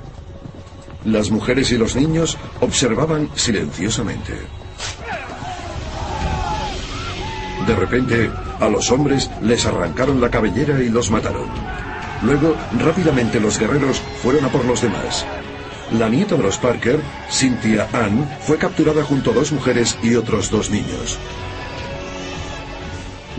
Las 1.04 1.30
mujeres 1.30 1.72
y 1.72 1.78
los 1.78 1.96
niños 1.96 2.36
observaban 2.60 3.30
silenciosamente. 3.34 4.34
De 7.66 7.74
repente, 7.74 8.30
a 8.60 8.68
los 8.68 8.90
hombres 8.90 9.30
les 9.42 9.64
arrancaron 9.64 10.20
la 10.20 10.30
cabellera 10.30 10.82
y 10.82 10.88
los 10.88 11.10
mataron. 11.10 11.48
Luego, 12.22 12.54
rápidamente 12.78 13.40
los 13.40 13.58
guerreros 13.58 14.02
fueron 14.22 14.44
a 14.44 14.48
por 14.48 14.64
los 14.64 14.82
demás. 14.82 15.24
La 15.98 16.08
nieta 16.08 16.36
de 16.36 16.42
los 16.42 16.58
Parker, 16.58 17.00
Cynthia 17.30 17.88
Ann, 17.92 18.28
fue 18.42 18.58
capturada 18.58 19.02
junto 19.02 19.30
a 19.30 19.34
dos 19.34 19.52
mujeres 19.52 19.98
y 20.02 20.14
otros 20.14 20.50
dos 20.50 20.70
niños. 20.70 21.18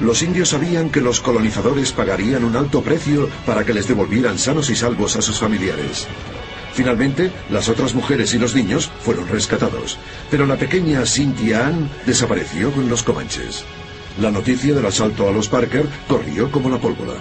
Los 0.01 0.23
indios 0.23 0.49
sabían 0.49 0.89
que 0.89 0.99
los 0.99 1.21
colonizadores 1.21 1.91
pagarían 1.91 2.43
un 2.43 2.55
alto 2.55 2.81
precio 2.81 3.29
para 3.45 3.63
que 3.63 3.73
les 3.73 3.87
devolvieran 3.87 4.39
sanos 4.39 4.69
y 4.71 4.75
salvos 4.75 5.15
a 5.15 5.21
sus 5.21 5.39
familiares. 5.39 6.07
Finalmente, 6.73 7.31
las 7.49 7.69
otras 7.69 7.93
mujeres 7.93 8.33
y 8.33 8.39
los 8.39 8.55
niños 8.55 8.89
fueron 9.01 9.27
rescatados, 9.27 9.97
pero 10.29 10.45
la 10.45 10.55
pequeña 10.55 11.05
Cynthia 11.05 11.67
Ann 11.67 11.89
desapareció 12.05 12.71
con 12.71 12.89
los 12.89 13.03
comanches. 13.03 13.65
La 14.19 14.31
noticia 14.31 14.73
del 14.73 14.85
asalto 14.85 15.27
a 15.27 15.31
los 15.31 15.47
Parker 15.47 15.85
corrió 16.07 16.51
como 16.51 16.69
la 16.69 16.79
pólvora. 16.79 17.13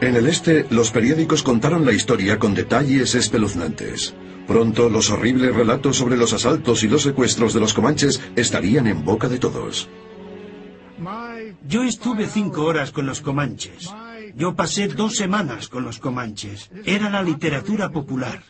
En 0.00 0.14
el 0.14 0.26
este, 0.26 0.66
los 0.70 0.90
periódicos 0.90 1.42
contaron 1.42 1.84
la 1.84 1.92
historia 1.92 2.38
con 2.38 2.54
detalles 2.54 3.14
espeluznantes. 3.14 4.14
Pronto 4.46 4.88
los 4.88 5.10
horribles 5.10 5.54
relatos 5.54 5.96
sobre 5.96 6.16
los 6.16 6.32
asaltos 6.32 6.82
y 6.84 6.88
los 6.88 7.02
secuestros 7.02 7.54
de 7.54 7.60
los 7.60 7.72
comanches 7.72 8.20
estarían 8.36 8.86
en 8.86 9.04
boca 9.04 9.28
de 9.28 9.38
todos. 9.38 9.88
Yo 11.68 11.82
estuve 11.82 12.26
cinco 12.26 12.64
horas 12.64 12.92
con 12.92 13.06
los 13.06 13.20
comanches. 13.20 13.88
Yo 14.36 14.54
pasé 14.54 14.88
dos 14.88 15.16
semanas 15.16 15.68
con 15.68 15.82
los 15.82 15.98
comanches. 15.98 16.70
Era 16.84 17.08
la 17.08 17.22
literatura 17.22 17.90
popular. 17.90 18.42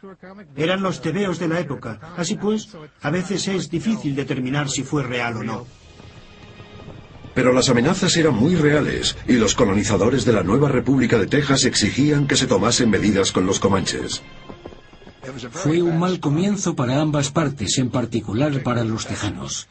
Eran 0.57 0.83
los 0.83 1.01
tebeos 1.01 1.39
de 1.39 1.47
la 1.47 1.61
época. 1.61 2.01
Así 2.17 2.35
pues, 2.35 2.69
a 3.01 3.11
veces 3.11 3.47
es 3.47 3.71
difícil 3.71 4.17
determinar 4.17 4.69
si 4.69 4.83
fue 4.83 5.05
real 5.05 5.37
o 5.37 5.45
no. 5.45 5.67
Pero 7.35 7.53
las 7.53 7.69
amenazas 7.69 8.17
eran 8.17 8.35
muy 8.35 8.57
reales 8.57 9.17
y 9.29 9.35
los 9.35 9.55
colonizadores 9.55 10.25
de 10.25 10.33
la 10.33 10.43
nueva 10.43 10.69
República 10.69 11.19
de 11.19 11.29
Texas 11.29 11.65
exigían 11.65 12.27
que 12.27 12.35
se 12.35 12.49
tomasen 12.49 12.91
medidas 12.91 13.31
con 13.31 13.47
los 13.47 13.61
comanches. 13.61 14.23
Fue 15.51 15.83
un 15.83 15.99
mal 15.99 16.21
comienzo 16.21 16.75
para 16.75 17.01
ambas 17.01 17.31
partes, 17.31 17.79
en 17.79 17.91
particular 17.91 18.63
para 18.63 18.85
los 18.85 19.07
tejanos. 19.07 19.69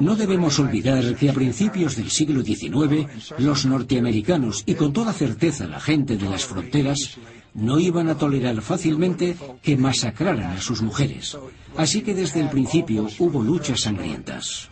No 0.00 0.16
debemos 0.16 0.58
olvidar 0.58 1.16
que 1.16 1.30
a 1.30 1.32
principios 1.32 1.96
del 1.96 2.10
siglo 2.10 2.42
XIX, 2.42 3.06
los 3.38 3.66
norteamericanos 3.66 4.62
y 4.66 4.74
con 4.74 4.92
toda 4.92 5.12
certeza 5.12 5.66
la 5.66 5.80
gente 5.80 6.16
de 6.16 6.28
las 6.28 6.44
fronteras 6.44 7.18
no 7.54 7.78
iban 7.78 8.08
a 8.08 8.16
tolerar 8.16 8.60
fácilmente 8.62 9.36
que 9.62 9.76
masacraran 9.76 10.52
a 10.52 10.60
sus 10.60 10.80
mujeres. 10.80 11.36
Así 11.76 12.02
que 12.02 12.14
desde 12.14 12.40
el 12.40 12.48
principio 12.48 13.08
hubo 13.18 13.42
luchas 13.42 13.80
sangrientas. 13.80 14.68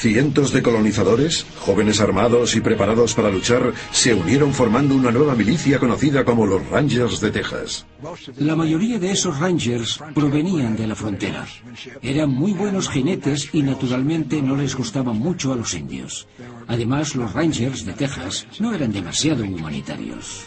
Cientos 0.00 0.50
de 0.50 0.62
colonizadores, 0.62 1.44
jóvenes 1.58 2.00
armados 2.00 2.56
y 2.56 2.62
preparados 2.62 3.12
para 3.12 3.28
luchar, 3.28 3.74
se 3.92 4.14
unieron 4.14 4.54
formando 4.54 4.94
una 4.94 5.10
nueva 5.10 5.34
milicia 5.34 5.78
conocida 5.78 6.24
como 6.24 6.46
los 6.46 6.66
Rangers 6.70 7.20
de 7.20 7.30
Texas. 7.30 7.84
La 8.38 8.56
mayoría 8.56 8.98
de 8.98 9.10
esos 9.10 9.38
Rangers 9.38 10.00
provenían 10.14 10.74
de 10.74 10.86
la 10.86 10.94
frontera. 10.94 11.46
Eran 12.00 12.30
muy 12.30 12.54
buenos 12.54 12.88
jinetes 12.88 13.50
y 13.52 13.62
naturalmente 13.62 14.40
no 14.40 14.56
les 14.56 14.74
gustaban 14.74 15.18
mucho 15.18 15.52
a 15.52 15.56
los 15.56 15.74
indios. 15.74 16.26
Además, 16.66 17.14
los 17.14 17.34
Rangers 17.34 17.84
de 17.84 17.92
Texas 17.92 18.46
no 18.58 18.72
eran 18.72 18.92
demasiado 18.92 19.44
humanitarios. 19.44 20.44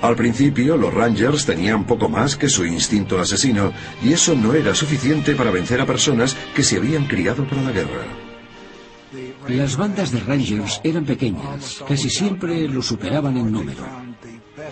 Al 0.00 0.16
principio, 0.16 0.76
los 0.76 0.92
Rangers 0.92 1.46
tenían 1.46 1.86
poco 1.86 2.08
más 2.08 2.34
que 2.34 2.48
su 2.48 2.66
instinto 2.66 3.20
asesino, 3.20 3.72
y 4.02 4.12
eso 4.12 4.34
no 4.34 4.52
era 4.52 4.74
suficiente 4.74 5.36
para 5.36 5.52
vencer 5.52 5.80
a 5.80 5.86
personas 5.86 6.36
que 6.56 6.64
se 6.64 6.78
habían 6.78 7.06
criado 7.06 7.46
para 7.46 7.62
la 7.62 7.70
guerra. 7.70 8.21
Las 9.52 9.76
bandas 9.76 10.10
de 10.10 10.20
Rangers 10.20 10.80
eran 10.82 11.04
pequeñas, 11.04 11.82
casi 11.86 12.08
siempre 12.08 12.66
lo 12.68 12.82
superaban 12.82 13.36
en 13.36 13.52
número. 13.52 13.84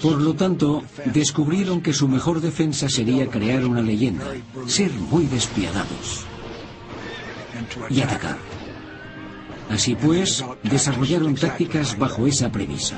Por 0.02 0.20
lo 0.20 0.34
tanto, 0.34 0.82
descubrieron 1.12 1.82
que 1.82 1.92
su 1.92 2.08
mejor 2.08 2.40
defensa 2.40 2.88
sería 2.88 3.26
crear 3.28 3.64
una 3.64 3.82
leyenda, 3.82 4.24
ser 4.66 4.90
muy 4.92 5.26
despiadados 5.26 6.24
y 7.90 8.00
atacar. 8.00 8.38
Así 9.68 9.94
pues, 9.94 10.44
desarrollaron 10.62 11.34
tácticas 11.34 11.98
bajo 11.98 12.26
esa 12.26 12.50
premisa. 12.50 12.96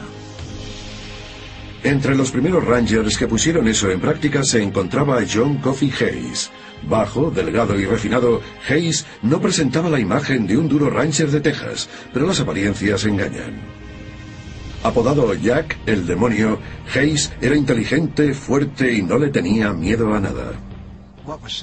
Entre 1.84 2.14
los 2.14 2.30
primeros 2.30 2.64
Rangers 2.64 3.18
que 3.18 3.26
pusieron 3.26 3.66
eso 3.66 3.90
en 3.90 4.00
práctica 4.00 4.44
se 4.44 4.62
encontraba 4.62 5.20
John 5.28 5.56
Coffey 5.56 5.92
Hayes. 6.00 6.50
Bajo, 6.88 7.30
delgado 7.30 7.78
y 7.78 7.84
refinado, 7.84 8.40
Hayes 8.68 9.04
no 9.22 9.40
presentaba 9.40 9.90
la 9.90 9.98
imagen 9.98 10.46
de 10.46 10.56
un 10.56 10.68
duro 10.68 10.90
Ranger 10.90 11.30
de 11.30 11.40
Texas, 11.40 11.88
pero 12.12 12.26
las 12.26 12.40
apariencias 12.40 13.04
engañan. 13.04 13.60
Apodado 14.84 15.32
Jack 15.34 15.78
el 15.86 16.06
demonio, 16.06 16.58
Hayes 16.94 17.32
era 17.40 17.56
inteligente, 17.56 18.34
fuerte 18.34 18.92
y 18.92 19.02
no 19.02 19.18
le 19.18 19.30
tenía 19.30 19.72
miedo 19.72 20.12
a 20.14 20.20
nada. 20.20 20.52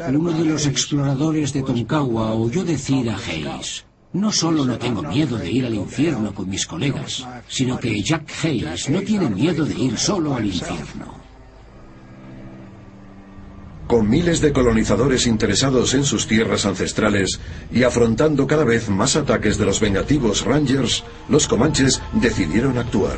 Uno 0.08 0.32
de 0.32 0.46
los 0.46 0.66
exploradores 0.66 1.52
de 1.52 1.64
Tonkawa 1.64 2.34
oyó 2.34 2.64
decir 2.64 3.10
a 3.10 3.18
Hayes, 3.18 3.86
no 4.14 4.32
solo 4.32 4.66
no 4.66 4.78
tengo 4.78 5.04
miedo 5.04 5.38
de 5.38 5.52
ir 5.52 5.66
al 5.66 5.74
infierno 5.74 6.34
con 6.34 6.50
mis 6.50 6.66
colegas, 6.66 7.26
sino 7.48 7.80
que 7.80 8.02
Jack 8.02 8.32
Hayes 8.44 8.90
no 8.90 9.02
tiene 9.02 9.30
miedo 9.30 9.66
de 9.66 9.76
ir 9.76 9.98
solo 9.98 10.36
al 10.36 10.46
infierno. 10.46 11.20
Con 13.88 14.08
miles 14.08 14.40
de 14.42 14.54
colonizadores 14.54 15.26
interesados 15.26 15.96
en 15.96 16.04
sus 16.04 16.28
tierras 16.28 16.66
ancestrales 16.66 17.40
y 17.72 17.84
afrontando 17.84 18.46
cada 18.46 18.64
vez 18.64 18.88
más 18.88 19.16
ataques 19.16 19.58
de 19.58 19.66
los 19.66 19.80
vengativos 19.80 20.46
Rangers, 20.46 21.04
los 21.28 21.48
comanches 21.48 22.00
decidieron 22.14 22.78
actuar. 22.78 23.18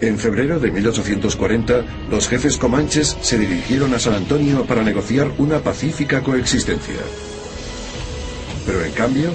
En 0.00 0.18
febrero 0.18 0.60
de 0.60 0.70
1840, 0.70 1.84
los 2.10 2.28
jefes 2.28 2.58
comanches 2.58 3.16
se 3.22 3.38
dirigieron 3.38 3.94
a 3.94 3.98
San 3.98 4.12
Antonio 4.12 4.66
para 4.66 4.82
negociar 4.82 5.32
una 5.38 5.60
pacífica 5.60 6.22
coexistencia. 6.22 7.00
Pero 8.66 8.84
en 8.84 8.92
cambio, 8.92 9.30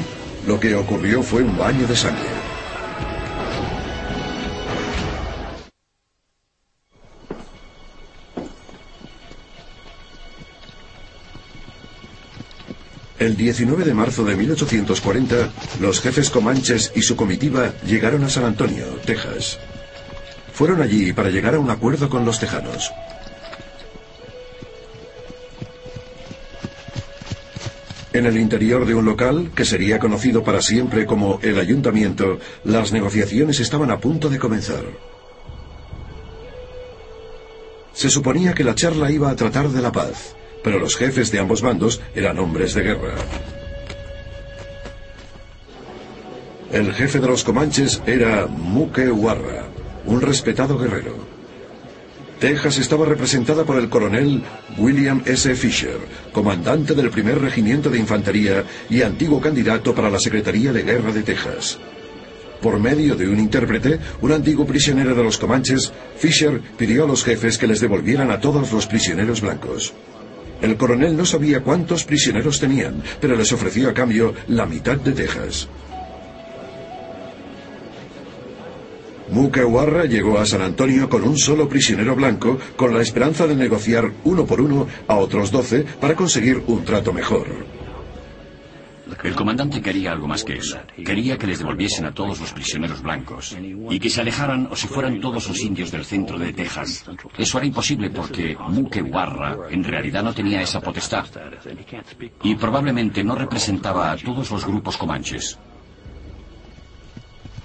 lo 0.45 0.59
que 0.59 0.75
ocurrió 0.75 1.23
fue 1.23 1.41
un 1.41 1.57
baño 1.57 1.87
de 1.87 1.95
sangre. 1.95 2.29
El 13.17 13.35
19 13.35 13.83
de 13.83 13.93
marzo 13.93 14.23
de 14.23 14.35
1840, 14.35 15.49
los 15.79 16.01
jefes 16.01 16.29
comanches 16.29 16.91
y 16.95 17.01
su 17.01 17.15
comitiva 17.15 17.73
llegaron 17.85 18.23
a 18.23 18.29
San 18.29 18.45
Antonio, 18.45 18.85
Texas. 19.05 19.59
Fueron 20.61 20.83
allí 20.83 21.11
para 21.11 21.31
llegar 21.31 21.55
a 21.55 21.59
un 21.59 21.71
acuerdo 21.71 22.07
con 22.07 22.23
los 22.23 22.39
tejanos. 22.39 22.91
En 28.13 28.27
el 28.27 28.37
interior 28.37 28.85
de 28.85 28.93
un 28.93 29.05
local, 29.05 29.49
que 29.55 29.65
sería 29.65 29.97
conocido 29.97 30.43
para 30.43 30.61
siempre 30.61 31.07
como 31.07 31.39
el 31.41 31.57
ayuntamiento, 31.59 32.37
las 32.63 32.91
negociaciones 32.91 33.59
estaban 33.59 33.89
a 33.89 33.97
punto 33.97 34.29
de 34.29 34.37
comenzar. 34.37 34.83
Se 37.93 38.11
suponía 38.11 38.53
que 38.53 38.63
la 38.63 38.75
charla 38.75 39.09
iba 39.09 39.31
a 39.31 39.35
tratar 39.35 39.67
de 39.69 39.81
la 39.81 39.91
paz, 39.91 40.35
pero 40.63 40.77
los 40.77 40.95
jefes 40.95 41.31
de 41.31 41.39
ambos 41.39 41.63
bandos 41.63 42.01
eran 42.13 42.37
hombres 42.37 42.75
de 42.75 42.83
guerra. 42.83 43.15
El 46.71 46.93
jefe 46.93 47.19
de 47.19 47.27
los 47.27 47.43
comanches 47.43 47.99
era 48.05 48.45
Muke 48.45 49.09
Warra, 49.09 49.70
un 50.05 50.21
respetado 50.21 50.77
guerrero. 50.77 51.15
Texas 52.39 52.79
estaba 52.79 53.05
representada 53.05 53.63
por 53.65 53.77
el 53.77 53.87
coronel 53.87 54.41
William 54.77 55.21
S. 55.25 55.53
Fisher, 55.55 55.99
comandante 56.31 56.95
del 56.95 57.11
primer 57.11 57.39
regimiento 57.39 57.89
de 57.91 57.99
infantería 57.99 58.63
y 58.89 59.03
antiguo 59.03 59.39
candidato 59.39 59.93
para 59.93 60.09
la 60.09 60.19
Secretaría 60.19 60.73
de 60.73 60.81
Guerra 60.81 61.11
de 61.11 61.21
Texas. 61.21 61.77
Por 62.59 62.79
medio 62.79 63.15
de 63.15 63.27
un 63.27 63.39
intérprete, 63.39 63.99
un 64.21 64.31
antiguo 64.31 64.65
prisionero 64.65 65.13
de 65.13 65.23
los 65.23 65.37
Comanches, 65.37 65.91
Fisher 66.17 66.59
pidió 66.77 67.03
a 67.03 67.07
los 67.07 67.23
jefes 67.23 67.59
que 67.59 67.67
les 67.67 67.79
devolvieran 67.79 68.31
a 68.31 68.39
todos 68.39 68.71
los 68.71 68.87
prisioneros 68.87 69.41
blancos. 69.41 69.93
El 70.61 70.77
coronel 70.77 71.17
no 71.17 71.25
sabía 71.25 71.61
cuántos 71.61 72.03
prisioneros 72.03 72.59
tenían, 72.59 73.03
pero 73.19 73.35
les 73.35 73.51
ofreció 73.51 73.89
a 73.89 73.93
cambio 73.93 74.33
la 74.47 74.65
mitad 74.65 74.97
de 74.97 75.11
Texas. 75.11 75.67
Mukawarra 79.31 80.05
llegó 80.05 80.39
a 80.39 80.45
San 80.45 80.61
Antonio 80.61 81.09
con 81.09 81.23
un 81.23 81.37
solo 81.37 81.67
prisionero 81.69 82.15
blanco, 82.15 82.59
con 82.75 82.93
la 82.93 83.01
esperanza 83.01 83.47
de 83.47 83.55
negociar 83.55 84.11
uno 84.25 84.45
por 84.45 84.59
uno 84.59 84.87
a 85.07 85.15
otros 85.15 85.51
doce 85.51 85.85
para 85.99 86.15
conseguir 86.15 86.61
un 86.67 86.83
trato 86.83 87.13
mejor. 87.13 87.47
El 89.23 89.35
comandante 89.35 89.81
quería 89.81 90.11
algo 90.11 90.27
más 90.27 90.43
que 90.43 90.55
eso. 90.55 90.79
Quería 91.05 91.37
que 91.37 91.47
les 91.47 91.59
devolviesen 91.59 92.05
a 92.05 92.13
todos 92.13 92.39
los 92.39 92.51
prisioneros 92.51 93.01
blancos 93.01 93.55
y 93.89 93.99
que 93.99 94.09
se 94.09 94.21
alejaran 94.21 94.67
o 94.71 94.75
se 94.75 94.87
fueran 94.87 95.19
todos 95.19 95.47
los 95.47 95.59
indios 95.61 95.91
del 95.91 96.05
centro 96.05 96.39
de 96.39 96.53
Texas. 96.53 97.05
Eso 97.37 97.57
era 97.57 97.67
imposible 97.67 98.09
porque 98.09 98.57
Mukewarra 98.67 99.69
en 99.69 99.83
realidad 99.83 100.23
no 100.23 100.33
tenía 100.33 100.61
esa 100.61 100.81
potestad 100.81 101.25
y 102.43 102.55
probablemente 102.55 103.23
no 103.23 103.35
representaba 103.35 104.11
a 104.11 104.17
todos 104.17 104.49
los 104.51 104.65
grupos 104.65 104.97
comanches. 104.97 105.57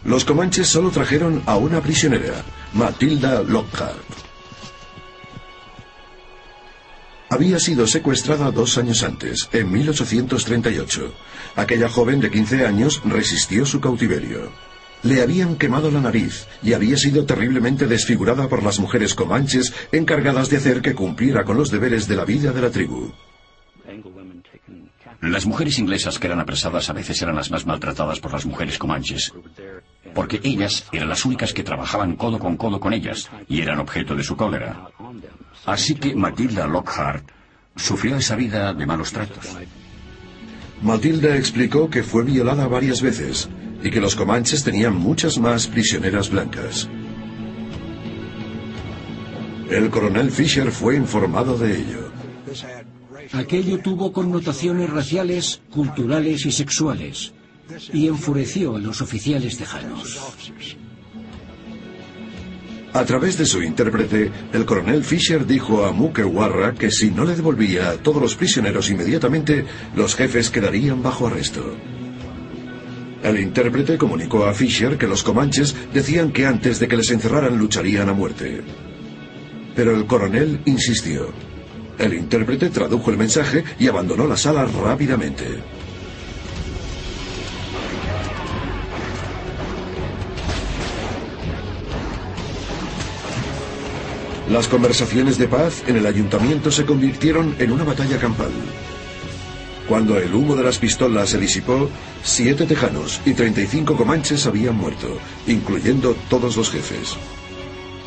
Los 0.07 0.25
comanches 0.25 0.69
solo 0.69 0.91
trajeron 0.91 1.43
a 1.47 1.57
una 1.57 1.81
prisionera, 1.81 2.45
Matilda 2.75 3.43
Lockhart. 3.43 3.97
Había 7.29 7.59
sido 7.59 7.89
secuestrada 7.89 8.53
dos 8.53 8.79
años 8.79 9.03
antes, 9.03 9.49
en 9.53 9.73
1838. 9.73 11.13
Aquella 11.57 11.89
joven 11.89 12.21
de 12.21 12.31
15 12.31 12.67
años 12.67 13.03
resistió 13.05 13.67
su 13.67 13.81
cautiverio. 13.81 14.53
Le 15.03 15.23
habían 15.23 15.57
quemado 15.57 15.91
la 15.91 16.01
nariz 16.01 16.47
y 16.63 16.73
había 16.73 16.97
sido 16.97 17.25
terriblemente 17.25 17.89
desfigurada 17.89 18.49
por 18.49 18.63
las 18.63 18.79
mujeres 18.79 19.13
comanches 19.13 19.75
encargadas 19.91 20.51
de 20.51 20.59
hacer 20.59 20.83
que 20.83 20.95
cumpliera 20.95 21.45
con 21.45 21.57
los 21.57 21.73
deberes 21.73 22.07
de 22.07 22.15
la 22.15 22.25
vida 22.25 22.53
de 22.53 22.63
la 22.63 22.71
tribu. 22.71 23.11
Las 25.21 25.47
mujeres 25.47 25.79
inglesas 25.81 26.19
que 26.21 26.29
eran 26.29 26.41
apresadas 26.41 26.89
a 26.91 26.93
veces 26.93 27.21
eran 27.23 27.35
las 27.35 27.51
más 27.51 27.67
maltratadas 27.67 28.21
por 28.21 28.33
las 28.33 28.47
mujeres 28.47 28.79
comanches, 28.79 29.33
porque 30.17 30.41
ellas 30.43 30.87
eran 30.93 31.11
las 31.11 31.27
únicas 31.27 31.53
que 31.53 31.63
trabajaban 31.63 32.17
codo 32.17 32.39
con 32.39 32.57
codo 32.57 32.81
con 32.81 32.95
ellas 32.95 33.31
y 33.49 33.61
eran 33.61 33.79
objeto 33.79 34.17
de 34.17 34.25
su 34.25 34.35
cólera. 34.35 34.89
Así 35.67 35.95
que 35.95 36.17
Matilda 36.17 36.67
Lockhart 36.67 37.31
sufrió 37.77 38.17
esa 38.17 38.35
vida 38.35 38.73
de 38.73 38.87
malos 38.87 39.13
tratos. 39.13 39.55
Matilda 40.81 41.37
explicó 41.37 41.91
que 41.91 42.03
fue 42.03 42.25
violada 42.25 42.67
varias 42.67 43.03
veces 43.03 43.51
y 43.83 43.91
que 43.91 44.01
los 44.01 44.17
comanches 44.17 44.65
tenían 44.65 44.97
muchas 44.97 45.39
más 45.39 45.67
prisioneras 45.67 46.31
blancas. 46.31 46.89
El 49.69 49.91
coronel 49.91 50.31
Fisher 50.31 50.71
fue 50.73 50.97
informado 50.97 51.59
de 51.59 51.77
ello. 51.77 52.11
Aquello 53.33 53.81
tuvo 53.81 54.13
connotaciones 54.13 54.89
raciales, 54.89 55.61
culturales 55.71 56.47
y 56.47 56.53
sexuales, 56.53 57.35
y 57.93 58.09
enfureció 58.09 58.77
a 58.77 58.79
los 58.79 59.01
oficiales 59.01 59.57
tejanos. 59.57 60.19
A 62.93 63.05
través 63.05 63.37
de 63.37 63.45
su 63.45 63.63
intérprete, 63.63 64.31
el 64.55 64.65
coronel 64.65 65.05
Fisher 65.05 65.47
dijo 65.47 65.85
a 65.85 65.93
Mukewarra 65.93 66.73
que 66.73 66.91
si 66.91 67.11
no 67.11 67.25
le 67.25 67.37
devolvía 67.37 67.91
a 67.91 67.97
todos 67.99 68.23
los 68.23 68.37
prisioneros 68.37 68.89
inmediatamente, 68.89 69.67
los 69.95 70.15
jefes 70.15 70.49
quedarían 70.49 71.03
bajo 71.03 71.27
arresto. 71.27 71.77
El 73.23 73.39
intérprete 73.39 73.99
comunicó 73.99 74.47
a 74.47 74.55
Fisher 74.55 74.97
que 74.97 75.09
los 75.09 75.23
comanches 75.23 75.75
decían 75.93 76.33
que 76.33 76.47
antes 76.47 76.79
de 76.79 76.89
que 76.89 76.97
les 76.97 77.11
encerraran 77.11 77.59
lucharían 77.59 78.09
a 78.09 78.15
muerte. 78.15 78.63
Pero 79.75 79.95
el 79.95 80.07
coronel 80.07 80.61
insistió. 80.65 81.33
El 81.99 82.15
intérprete 82.15 82.71
tradujo 82.71 83.11
el 83.11 83.19
mensaje 83.19 83.65
y 83.79 83.89
abandonó 83.89 84.27
la 84.27 84.37
sala 84.37 84.65
rápidamente. 84.65 85.76
Las 94.57 94.69
conversaciones 94.69 95.37
de 95.37 95.49
paz 95.49 95.85
en 95.87 95.97
el 95.97 96.07
ayuntamiento 96.07 96.71
se 96.71 96.87
convirtieron 96.87 97.55
en 97.59 97.73
una 97.73 97.85
batalla 97.85 98.19
campal. 98.19 98.49
Cuando 99.87 100.19
el 100.19 100.35
humo 100.35 100.57
de 100.57 100.65
las 100.65 100.79
pistolas 100.79 101.29
se 101.29 101.39
disipó, 101.39 101.91
siete 102.23 102.65
tejanos 102.65 103.21
y 103.27 103.35
35 103.35 103.95
comanches 103.95 104.47
habían 104.47 104.75
muerto, 104.75 105.19
incluyendo 105.47 106.17
todos 106.31 106.57
los 106.57 106.71
jefes. 106.71 107.19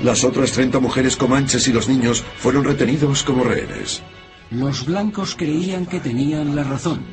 Las 0.03 0.23
otras 0.23 0.51
30 0.53 0.79
mujeres 0.79 1.15
comanches 1.15 1.67
y 1.67 1.71
los 1.71 1.88
niños 1.88 2.23
fueron 2.39 2.63
retenidos 2.63 3.21
como 3.21 3.43
rehenes. 3.43 4.01
Los 4.49 4.88
blancos 4.88 5.35
creían 5.35 5.85
que 5.85 5.99
tenían 5.99 6.55
la 6.55 6.63
razón. 6.63 7.05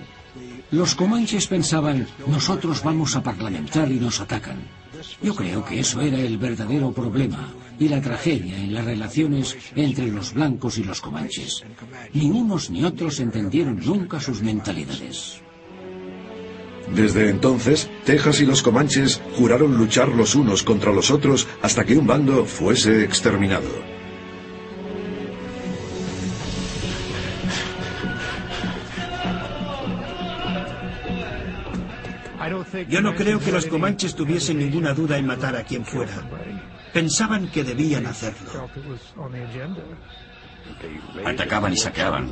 Los 0.70 0.94
comanches 0.94 1.46
pensaban, 1.46 2.08
nosotros 2.26 2.82
vamos 2.82 3.14
a 3.16 3.22
parlamentar 3.22 3.92
y 3.92 4.00
nos 4.00 4.18
atacan. 4.18 4.62
Yo 5.22 5.34
creo 5.34 5.62
que 5.62 5.80
eso 5.80 6.00
era 6.00 6.16
el 6.16 6.38
verdadero 6.38 6.90
problema 6.90 7.52
y 7.78 7.88
la 7.88 8.00
tragedia 8.00 8.56
en 8.56 8.74
las 8.74 8.84
relaciones 8.84 9.56
entre 9.74 10.06
los 10.08 10.34
blancos 10.34 10.78
y 10.78 10.84
los 10.84 11.00
comanches. 11.00 11.64
Ni 12.12 12.30
unos 12.30 12.70
ni 12.70 12.84
otros 12.84 13.20
entendieron 13.20 13.80
nunca 13.84 14.20
sus 14.20 14.42
mentalidades. 14.42 15.40
Desde 16.94 17.30
entonces, 17.30 17.90
Texas 18.04 18.40
y 18.40 18.46
los 18.46 18.62
comanches 18.62 19.20
juraron 19.36 19.76
luchar 19.76 20.08
los 20.08 20.34
unos 20.34 20.62
contra 20.62 20.92
los 20.92 21.10
otros 21.10 21.48
hasta 21.62 21.84
que 21.84 21.96
un 21.96 22.06
bando 22.06 22.44
fuese 22.44 23.02
exterminado. 23.02 23.96
Yo 32.88 33.00
no 33.00 33.14
creo 33.14 33.38
que 33.40 33.50
los 33.50 33.66
comanches 33.66 34.14
tuviesen 34.14 34.58
ninguna 34.58 34.92
duda 34.94 35.18
en 35.18 35.26
matar 35.26 35.56
a 35.56 35.64
quien 35.64 35.84
fuera. 35.84 36.22
Pensaban 36.96 37.48
que 37.48 37.62
debían 37.62 38.06
hacerlo. 38.06 38.70
Atacaban 41.26 41.74
y 41.74 41.76
saqueaban. 41.76 42.30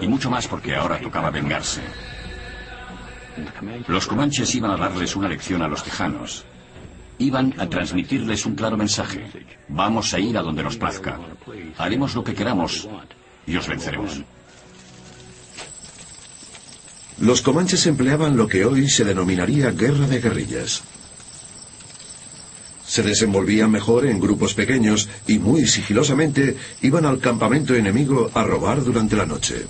Y 0.00 0.06
mucho 0.06 0.28
más 0.28 0.46
porque 0.46 0.76
ahora 0.76 1.00
tocaba 1.00 1.30
vengarse. 1.30 1.80
Los 3.86 4.06
comanches 4.06 4.54
iban 4.54 4.72
a 4.72 4.76
darles 4.76 5.16
una 5.16 5.30
lección 5.30 5.62
a 5.62 5.68
los 5.68 5.82
tejanos. 5.82 6.44
Iban 7.16 7.54
a 7.56 7.66
transmitirles 7.70 8.44
un 8.44 8.54
claro 8.54 8.76
mensaje. 8.76 9.30
Vamos 9.70 10.12
a 10.12 10.18
ir 10.18 10.36
a 10.36 10.42
donde 10.42 10.62
nos 10.62 10.76
plazca. 10.76 11.18
Haremos 11.78 12.14
lo 12.14 12.22
que 12.22 12.34
queramos 12.34 12.86
y 13.46 13.56
os 13.56 13.66
venceremos. 13.66 14.20
Los 17.18 17.40
comanches 17.40 17.86
empleaban 17.86 18.36
lo 18.36 18.46
que 18.46 18.66
hoy 18.66 18.90
se 18.90 19.06
denominaría 19.06 19.70
guerra 19.70 20.06
de 20.06 20.20
guerrillas. 20.20 20.82
Se 22.92 23.02
desenvolvían 23.02 23.70
mejor 23.70 24.04
en 24.04 24.20
grupos 24.20 24.52
pequeños 24.52 25.08
y 25.26 25.38
muy 25.38 25.66
sigilosamente 25.66 26.58
iban 26.82 27.06
al 27.06 27.20
campamento 27.20 27.74
enemigo 27.74 28.30
a 28.34 28.44
robar 28.44 28.84
durante 28.84 29.16
la 29.16 29.24
noche. 29.24 29.64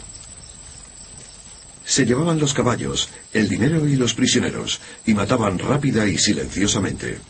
Se 1.85 2.05
llevaban 2.05 2.41
los 2.41 2.53
caballos, 2.53 3.11
el 3.33 3.49
dinero 3.49 3.87
y 3.87 3.95
los 3.95 4.15
prisioneros, 4.15 4.81
y 5.07 5.15
mataban 5.15 5.61
rápida 5.61 6.05
y 6.09 6.19
silenciosamente. 6.19 7.21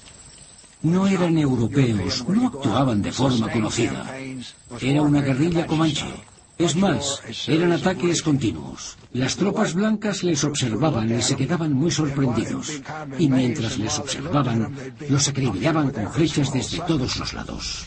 No 0.81 1.07
eran 1.07 1.37
europeos, 1.37 2.25
no 2.27 2.47
actuaban 2.47 3.03
de 3.03 3.13
forma 3.13 3.53
conocida. 3.53 4.17
Era 4.81 5.03
una 5.03 5.21
guerrilla 5.21 5.67
comanche. 5.67 6.07
Es 6.59 6.77
más, 6.77 7.23
eran 7.49 7.73
ataques 7.73 8.23
continuos. 8.23 8.97
Las 9.13 9.37
tropas 9.37 9.75
blancas 9.75 10.23
les 10.23 10.45
observaban 10.45 11.19
y 11.19 11.23
se 11.23 11.37
quedaban 11.37 11.73
muy 11.73 11.91
sorprendidos. 11.91 12.83
Y 13.19 13.29
mientras 13.29 13.79
les 13.79 13.99
observaban, 13.99 14.75
los 15.09 15.29
acribillaban 15.29 15.91
con 15.91 16.13
flechas 16.13 16.53
desde 16.53 16.79
todos 16.81 17.17
los 17.17 17.33
lados. 17.33 17.85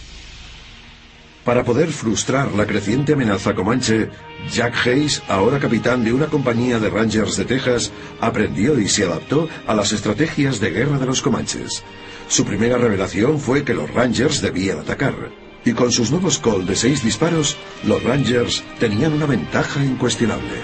Para 1.45 1.63
poder 1.63 1.91
frustrar 1.91 2.53
la 2.53 2.65
creciente 2.65 3.13
amenaza 3.13 3.53
comanche, 3.53 4.09
Jack 4.51 4.87
Hayes, 4.87 5.21
ahora 5.27 5.59
capitán 5.59 6.03
de 6.03 6.11
una 6.11 6.25
compañía 6.25 6.79
de 6.79 6.89
Rangers 6.89 7.37
de 7.37 7.45
Texas, 7.45 7.91
aprendió 8.19 8.79
y 8.79 8.89
se 8.89 9.03
adaptó 9.03 9.47
a 9.67 9.75
las 9.75 9.91
estrategias 9.91 10.59
de 10.59 10.71
guerra 10.71 10.97
de 10.97 11.05
los 11.05 11.21
comanches. 11.21 11.83
Su 12.27 12.45
primera 12.45 12.79
revelación 12.79 13.39
fue 13.39 13.63
que 13.63 13.75
los 13.75 13.93
Rangers 13.93 14.41
debían 14.41 14.79
atacar, 14.79 15.13
y 15.65 15.73
con 15.73 15.91
sus 15.91 16.11
nuevos 16.11 16.37
Colt 16.37 16.67
de 16.67 16.75
seis 16.75 17.03
disparos, 17.03 17.57
los 17.83 18.01
Rangers 18.03 18.63
tenían 18.79 19.13
una 19.13 19.25
ventaja 19.25 19.83
incuestionable. 19.83 20.61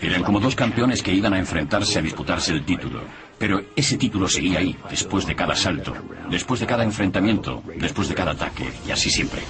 Eran 0.00 0.24
como 0.24 0.40
dos 0.40 0.56
campeones 0.56 1.02
que 1.02 1.12
iban 1.12 1.34
a 1.34 1.38
enfrentarse 1.38 1.98
a 1.98 2.02
disputarse 2.02 2.52
el 2.52 2.64
título. 2.64 3.02
Pero 3.38 3.62
ese 3.76 3.96
título 3.96 4.28
seguía 4.28 4.58
ahí, 4.58 4.76
después 4.88 5.26
de 5.26 5.36
cada 5.36 5.52
asalto, 5.52 5.94
después 6.30 6.60
de 6.60 6.66
cada 6.66 6.82
enfrentamiento, 6.82 7.62
después 7.76 8.08
de 8.08 8.14
cada 8.14 8.32
ataque, 8.32 8.72
y 8.86 8.90
así 8.90 9.10
siempre. 9.10 9.42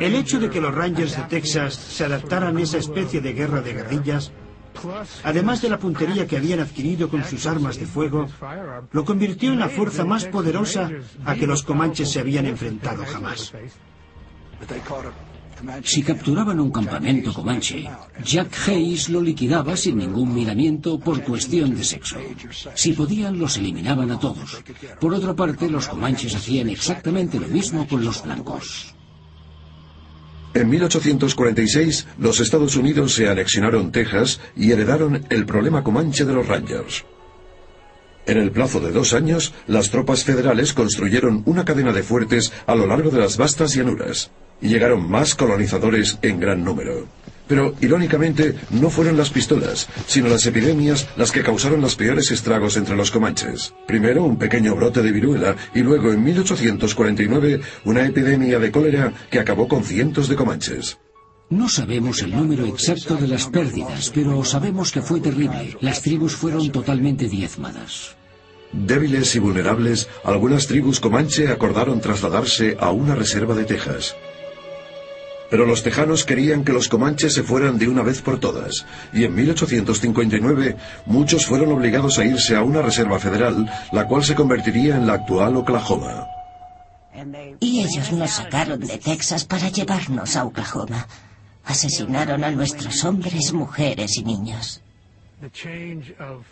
El 0.00 0.14
hecho 0.14 0.40
de 0.40 0.50
que 0.50 0.60
los 0.60 0.74
Rangers 0.74 1.16
de 1.16 1.22
Texas 1.24 1.74
se 1.74 2.04
adaptaran 2.04 2.56
a 2.56 2.62
esa 2.62 2.78
especie 2.78 3.20
de 3.20 3.32
guerra 3.32 3.60
de 3.60 3.74
guerrillas, 3.74 4.32
además 5.24 5.62
de 5.62 5.68
la 5.68 5.78
puntería 5.78 6.26
que 6.26 6.36
habían 6.36 6.60
adquirido 6.60 7.08
con 7.08 7.24
sus 7.24 7.46
armas 7.46 7.78
de 7.78 7.86
fuego, 7.86 8.26
lo 8.92 9.04
convirtió 9.04 9.52
en 9.52 9.58
la 9.58 9.68
fuerza 9.68 10.04
más 10.04 10.24
poderosa 10.26 10.90
a 11.24 11.34
que 11.34 11.46
los 11.46 11.62
comanches 11.62 12.10
se 12.10 12.20
habían 12.20 12.46
enfrentado 12.46 13.04
jamás. 13.04 13.52
Si 15.84 16.02
capturaban 16.02 16.58
un 16.58 16.70
campamento 16.70 17.34
comanche, 17.34 17.88
Jack 18.24 18.68
Hayes 18.68 19.10
lo 19.10 19.20
liquidaba 19.20 19.76
sin 19.76 19.98
ningún 19.98 20.34
miramiento 20.34 20.98
por 20.98 21.22
cuestión 21.22 21.76
de 21.76 21.84
sexo. 21.84 22.16
Si 22.74 22.92
podían, 22.94 23.38
los 23.38 23.58
eliminaban 23.58 24.10
a 24.10 24.18
todos. 24.18 24.62
Por 24.98 25.12
otra 25.12 25.34
parte, 25.34 25.68
los 25.68 25.86
comanches 25.88 26.34
hacían 26.34 26.70
exactamente 26.70 27.38
lo 27.38 27.48
mismo 27.48 27.86
con 27.86 28.04
los 28.04 28.22
blancos. 28.22 28.94
En 30.52 30.68
1846, 30.68 32.06
los 32.18 32.40
Estados 32.40 32.74
Unidos 32.74 33.14
se 33.14 33.28
anexionaron 33.28 33.92
Texas 33.92 34.40
y 34.56 34.72
heredaron 34.72 35.24
el 35.30 35.46
problema 35.46 35.84
comanche 35.84 36.24
de 36.24 36.32
los 36.32 36.48
Rangers. 36.48 37.04
En 38.26 38.36
el 38.36 38.50
plazo 38.50 38.80
de 38.80 38.90
dos 38.90 39.14
años, 39.14 39.54
las 39.66 39.90
tropas 39.90 40.24
federales 40.24 40.72
construyeron 40.72 41.42
una 41.46 41.64
cadena 41.64 41.92
de 41.92 42.02
fuertes 42.02 42.52
a 42.66 42.74
lo 42.74 42.86
largo 42.86 43.10
de 43.10 43.20
las 43.20 43.36
vastas 43.36 43.74
llanuras 43.74 44.30
y 44.60 44.68
llegaron 44.68 45.08
más 45.08 45.34
colonizadores 45.34 46.18
en 46.22 46.40
gran 46.40 46.64
número. 46.64 47.06
Pero, 47.50 47.74
irónicamente, 47.80 48.54
no 48.70 48.90
fueron 48.90 49.16
las 49.16 49.30
pistolas, 49.30 49.88
sino 50.06 50.28
las 50.28 50.46
epidemias 50.46 51.08
las 51.16 51.32
que 51.32 51.42
causaron 51.42 51.80
los 51.80 51.96
peores 51.96 52.30
estragos 52.30 52.76
entre 52.76 52.94
los 52.94 53.10
comanches. 53.10 53.74
Primero 53.88 54.22
un 54.22 54.36
pequeño 54.36 54.76
brote 54.76 55.02
de 55.02 55.10
viruela 55.10 55.56
y 55.74 55.80
luego 55.80 56.12
en 56.12 56.22
1849 56.22 57.60
una 57.86 58.06
epidemia 58.06 58.60
de 58.60 58.70
cólera 58.70 59.12
que 59.32 59.40
acabó 59.40 59.66
con 59.66 59.82
cientos 59.82 60.28
de 60.28 60.36
comanches. 60.36 60.98
No 61.48 61.68
sabemos 61.68 62.22
el 62.22 62.36
número 62.36 62.64
exacto 62.66 63.16
de 63.16 63.26
las 63.26 63.48
pérdidas, 63.48 64.12
pero 64.14 64.44
sabemos 64.44 64.92
que 64.92 65.02
fue 65.02 65.18
terrible. 65.18 65.76
Las 65.80 66.02
tribus 66.02 66.36
fueron 66.36 66.70
totalmente 66.70 67.28
diezmadas. 67.28 68.16
Débiles 68.72 69.34
y 69.34 69.40
vulnerables, 69.40 70.08
algunas 70.22 70.68
tribus 70.68 71.00
comanche 71.00 71.48
acordaron 71.48 72.00
trasladarse 72.00 72.76
a 72.78 72.92
una 72.92 73.16
reserva 73.16 73.56
de 73.56 73.64
Texas. 73.64 74.14
Pero 75.50 75.66
los 75.66 75.82
tejanos 75.82 76.24
querían 76.24 76.64
que 76.64 76.72
los 76.72 76.88
comanches 76.88 77.34
se 77.34 77.42
fueran 77.42 77.76
de 77.76 77.88
una 77.88 78.02
vez 78.02 78.22
por 78.22 78.38
todas, 78.38 78.86
y 79.12 79.24
en 79.24 79.34
1859 79.34 80.76
muchos 81.06 81.44
fueron 81.46 81.72
obligados 81.72 82.18
a 82.18 82.24
irse 82.24 82.54
a 82.54 82.62
una 82.62 82.82
reserva 82.82 83.18
federal, 83.18 83.68
la 83.92 84.06
cual 84.06 84.22
se 84.24 84.36
convertiría 84.36 84.96
en 84.96 85.06
la 85.06 85.14
actual 85.14 85.56
Oklahoma. 85.56 86.26
Y 87.58 87.80
ellos 87.80 88.12
nos 88.12 88.30
sacaron 88.30 88.80
de 88.80 88.98
Texas 88.98 89.44
para 89.44 89.68
llevarnos 89.68 90.36
a 90.36 90.44
Oklahoma. 90.44 91.06
Asesinaron 91.64 92.44
a 92.44 92.50
nuestros 92.50 93.04
hombres, 93.04 93.52
mujeres 93.52 94.16
y 94.16 94.24
niños. 94.24 94.80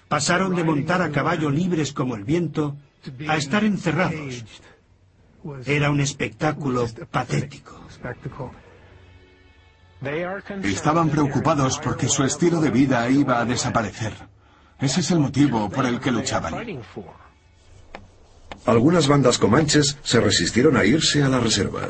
Pasaron 0.08 0.54
de 0.56 0.64
montar 0.64 1.02
a 1.02 1.10
caballo 1.10 1.50
libres 1.50 1.92
como 1.92 2.16
el 2.16 2.24
viento 2.24 2.76
a 3.28 3.36
estar 3.36 3.64
encerrados. 3.64 4.44
Era 5.66 5.90
un 5.90 6.00
espectáculo 6.00 6.86
patético. 7.10 7.80
Estaban 10.62 11.10
preocupados 11.10 11.78
porque 11.78 12.08
su 12.08 12.22
estilo 12.22 12.60
de 12.60 12.70
vida 12.70 13.08
iba 13.10 13.40
a 13.40 13.44
desaparecer. 13.44 14.12
Ese 14.80 15.00
es 15.00 15.10
el 15.10 15.18
motivo 15.18 15.68
por 15.68 15.86
el 15.86 15.98
que 15.98 16.12
luchaban. 16.12 16.54
Algunas 18.64 19.08
bandas 19.08 19.38
comanches 19.38 19.98
se 20.02 20.20
resistieron 20.20 20.76
a 20.76 20.84
irse 20.84 21.22
a 21.22 21.28
la 21.28 21.40
reserva. 21.40 21.88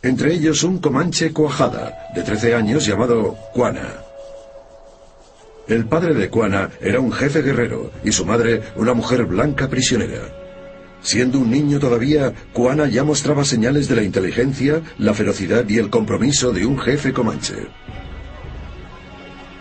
Entre 0.00 0.32
ellos 0.32 0.62
un 0.62 0.78
comanche 0.78 1.32
cuajada, 1.32 2.08
de 2.14 2.22
13 2.22 2.54
años, 2.54 2.86
llamado 2.86 3.36
Cuana. 3.52 4.04
El 5.66 5.86
padre 5.86 6.14
de 6.14 6.30
Cuana 6.30 6.70
era 6.80 7.00
un 7.00 7.12
jefe 7.12 7.42
guerrero 7.42 7.90
y 8.04 8.12
su 8.12 8.24
madre 8.24 8.62
una 8.76 8.94
mujer 8.94 9.26
blanca 9.26 9.68
prisionera. 9.68 10.37
Siendo 11.08 11.38
un 11.38 11.50
niño 11.50 11.78
todavía, 11.78 12.34
Cuana 12.52 12.86
ya 12.86 13.02
mostraba 13.02 13.42
señales 13.42 13.88
de 13.88 13.96
la 13.96 14.02
inteligencia, 14.02 14.82
la 14.98 15.14
ferocidad 15.14 15.66
y 15.66 15.78
el 15.78 15.88
compromiso 15.88 16.52
de 16.52 16.66
un 16.66 16.78
jefe 16.78 17.14
comanche. 17.14 17.54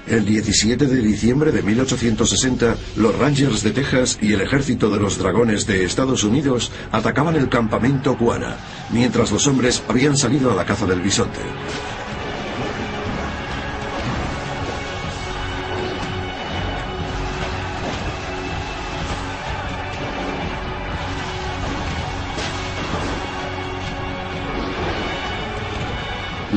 El 0.07 0.25
17 0.25 0.87
de 0.87 1.01
diciembre 1.01 1.53
de 1.53 1.61
1860, 1.61 2.75
los 2.97 3.17
Rangers 3.17 3.63
de 3.63 3.71
Texas 3.71 4.19
y 4.21 4.33
el 4.33 4.41
ejército 4.41 4.89
de 4.89 4.99
los 4.99 5.19
dragones 5.19 5.65
de 5.65 5.85
Estados 5.85 6.25
Unidos 6.25 6.69
atacaban 6.91 7.37
el 7.37 7.47
campamento 7.47 8.17
Cuana, 8.17 8.57
mientras 8.91 9.31
los 9.31 9.47
hombres 9.47 9.81
habían 9.87 10.17
salido 10.17 10.51
a 10.51 10.55
la 10.55 10.65
caza 10.65 10.85
del 10.85 10.99
bisonte. 10.99 11.39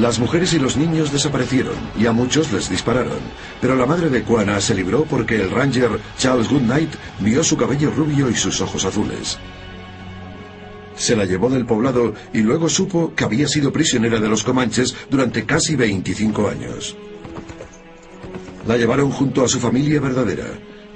Las 0.00 0.18
mujeres 0.18 0.54
y 0.54 0.58
los 0.58 0.78
niños 0.78 1.12
desaparecieron 1.12 1.74
y 1.94 2.06
a 2.06 2.12
muchos 2.12 2.50
les 2.52 2.70
dispararon, 2.70 3.18
pero 3.60 3.76
la 3.76 3.84
madre 3.84 4.08
de 4.08 4.22
Kuana 4.22 4.58
se 4.62 4.74
libró 4.74 5.04
porque 5.04 5.36
el 5.36 5.50
ranger 5.50 5.90
Charles 6.16 6.48
Goodnight 6.48 6.90
vio 7.18 7.44
su 7.44 7.54
cabello 7.54 7.90
rubio 7.90 8.30
y 8.30 8.34
sus 8.34 8.62
ojos 8.62 8.86
azules. 8.86 9.36
Se 10.96 11.14
la 11.14 11.26
llevó 11.26 11.50
del 11.50 11.66
poblado 11.66 12.14
y 12.32 12.38
luego 12.38 12.70
supo 12.70 13.12
que 13.14 13.24
había 13.24 13.46
sido 13.46 13.74
prisionera 13.74 14.18
de 14.18 14.28
los 14.30 14.42
comanches 14.42 14.96
durante 15.10 15.44
casi 15.44 15.76
25 15.76 16.48
años. 16.48 16.96
La 18.66 18.78
llevaron 18.78 19.10
junto 19.10 19.44
a 19.44 19.48
su 19.48 19.60
familia 19.60 20.00
verdadera, 20.00 20.46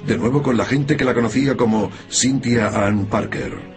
de 0.03 0.17
nuevo 0.17 0.41
con 0.41 0.57
la 0.57 0.65
gente 0.65 0.97
que 0.97 1.05
la 1.05 1.13
conocía 1.13 1.55
como 1.55 1.91
Cynthia 2.09 2.69
Ann 2.69 3.05
Parker. 3.05 3.74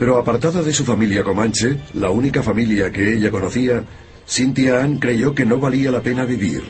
Pero 0.00 0.16
apartada 0.16 0.62
de 0.62 0.72
su 0.72 0.82
familia 0.86 1.22
comanche, 1.22 1.76
la 1.92 2.08
única 2.08 2.42
familia 2.42 2.90
que 2.90 3.12
ella 3.12 3.30
conocía, 3.30 3.84
Cynthia 4.26 4.82
Ann 4.82 4.96
creyó 4.96 5.34
que 5.34 5.44
no 5.44 5.58
valía 5.58 5.90
la 5.90 6.00
pena 6.00 6.24
vivir. 6.24 6.62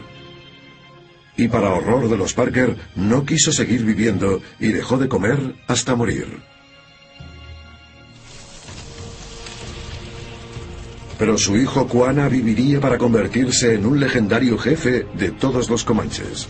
Y 1.37 1.47
para 1.47 1.71
horror 1.71 2.11
de 2.11 2.16
los 2.16 2.35
Parker, 2.35 2.77
no 2.97 3.25
quiso 3.25 3.53
seguir 3.53 3.85
viviendo 3.85 4.43
y 4.59 4.73
dejó 4.73 4.99
de 4.99 5.07
comer 5.07 5.55
hasta 5.69 5.95
morir. 5.95 6.27
Pero 11.16 11.38
su 11.38 11.57
hijo 11.57 11.87
Kuana 11.87 12.29
viviría 12.29 12.81
para 12.81 12.99
convertirse 12.99 13.75
en 13.75 13.87
un 13.87 14.01
legendario 14.01 14.59
jefe 14.59 15.07
de 15.14 15.31
todos 15.31 15.71
los 15.71 15.85
comanches. 15.85 16.49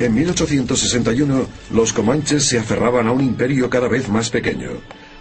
En 0.00 0.14
1861, 0.14 1.46
los 1.74 1.92
comanches 1.92 2.48
se 2.48 2.58
aferraban 2.58 3.06
a 3.06 3.12
un 3.12 3.20
imperio 3.20 3.68
cada 3.68 3.86
vez 3.86 4.08
más 4.08 4.30
pequeño. 4.30 4.70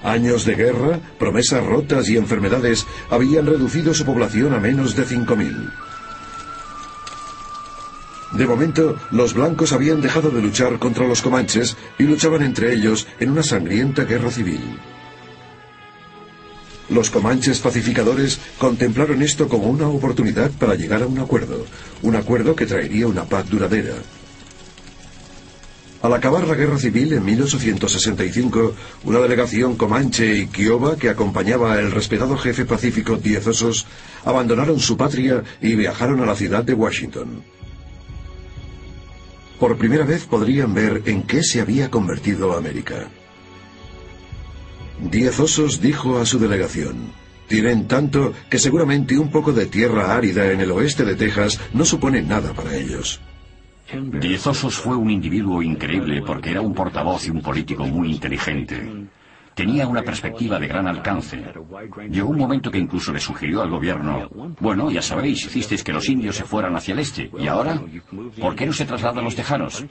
Años 0.03 0.45
de 0.45 0.55
guerra, 0.55 1.01
promesas 1.19 1.65
rotas 1.65 2.07
y 2.07 2.15
enfermedades 2.15 2.87
habían 3.09 3.45
reducido 3.45 3.93
su 3.93 4.05
población 4.05 4.53
a 4.53 4.59
menos 4.59 4.95
de 4.95 5.05
5.000. 5.05 5.69
De 8.37 8.47
momento, 8.47 8.97
los 9.11 9.33
blancos 9.33 9.73
habían 9.73 9.99
dejado 9.99 10.29
de 10.29 10.41
luchar 10.41 10.79
contra 10.79 11.05
los 11.05 11.21
comanches 11.21 11.75
y 11.97 12.03
luchaban 12.03 12.41
entre 12.41 12.73
ellos 12.73 13.05
en 13.19 13.31
una 13.31 13.43
sangrienta 13.43 14.05
guerra 14.05 14.31
civil. 14.31 14.61
Los 16.87 17.09
comanches 17.09 17.59
pacificadores 17.59 18.39
contemplaron 18.57 19.21
esto 19.23 19.49
como 19.49 19.67
una 19.67 19.89
oportunidad 19.89 20.51
para 20.51 20.75
llegar 20.75 21.03
a 21.03 21.07
un 21.07 21.19
acuerdo, 21.19 21.65
un 22.01 22.15
acuerdo 22.15 22.55
que 22.55 22.65
traería 22.65 23.07
una 23.07 23.25
paz 23.25 23.49
duradera. 23.49 23.95
Al 26.01 26.13
acabar 26.13 26.47
la 26.47 26.55
guerra 26.55 26.77
civil 26.77 27.11
en 27.11 27.25
1865, 27.25 28.73
una 29.03 29.19
delegación 29.19 29.75
comanche 29.75 30.33
y 30.33 30.47
kiowa 30.47 30.95
que 30.95 31.09
acompañaba 31.09 31.73
al 31.73 31.91
respetado 31.91 32.37
jefe 32.37 32.63
pacífico 32.63 33.17
Diez 33.17 33.45
Osos 33.47 33.85
abandonaron 34.23 34.79
su 34.79 34.95
patria 34.95 35.43
y 35.61 35.75
viajaron 35.75 36.21
a 36.21 36.25
la 36.25 36.35
ciudad 36.35 36.63
de 36.63 36.73
Washington. 36.73 37.43
Por 39.59 39.77
primera 39.77 40.05
vez 40.05 40.23
podrían 40.23 40.73
ver 40.73 41.03
en 41.05 41.23
qué 41.23 41.43
se 41.43 41.59
había 41.59 41.91
convertido 41.91 42.55
América. 42.55 43.09
Diez 45.01 45.37
Osos 45.37 45.81
dijo 45.81 46.17
a 46.17 46.25
su 46.25 46.39
delegación, 46.39 47.11
tienen 47.49 47.89
tanto 47.89 48.31
que 48.49 48.57
seguramente 48.57 49.17
un 49.17 49.31
poco 49.31 49.51
de 49.51 49.65
tierra 49.65 50.15
árida 50.15 50.49
en 50.49 50.61
el 50.61 50.71
oeste 50.71 51.03
de 51.03 51.15
Texas 51.15 51.59
no 51.73 51.83
supone 51.83 52.21
nada 52.21 52.53
para 52.53 52.73
ellos. 52.73 53.19
Diezosos 53.91 54.75
fue 54.75 54.95
un 54.95 55.09
individuo 55.09 55.61
increíble 55.61 56.21
porque 56.21 56.51
era 56.51 56.61
un 56.61 56.73
portavoz 56.73 57.25
y 57.27 57.31
un 57.31 57.41
político 57.41 57.85
muy 57.85 58.11
inteligente. 58.11 59.07
Tenía 59.59 59.87
una 59.87 60.03
perspectiva 60.03 60.57
de 60.57 60.67
gran 60.67 60.87
alcance. 60.87 61.43
Llegó 62.09 62.29
un 62.29 62.37
momento 62.37 62.71
que 62.71 62.77
incluso 62.77 63.11
le 63.11 63.19
sugirió 63.19 63.61
al 63.61 63.69
gobierno, 63.69 64.29
bueno, 64.59 64.89
ya 64.89 65.01
sabéis, 65.01 65.43
hicisteis 65.45 65.83
que 65.83 65.91
los 65.91 66.07
indios 66.07 66.37
se 66.37 66.45
fueran 66.45 66.77
hacia 66.77 66.93
el 66.93 66.99
este, 66.99 67.29
¿y 67.37 67.47
ahora? 67.47 67.81
¿Por 68.39 68.55
qué 68.55 68.65
no 68.65 68.71
se 68.71 68.85
trasladan 68.85 69.25
los 69.25 69.35
tejanos? 69.35 69.85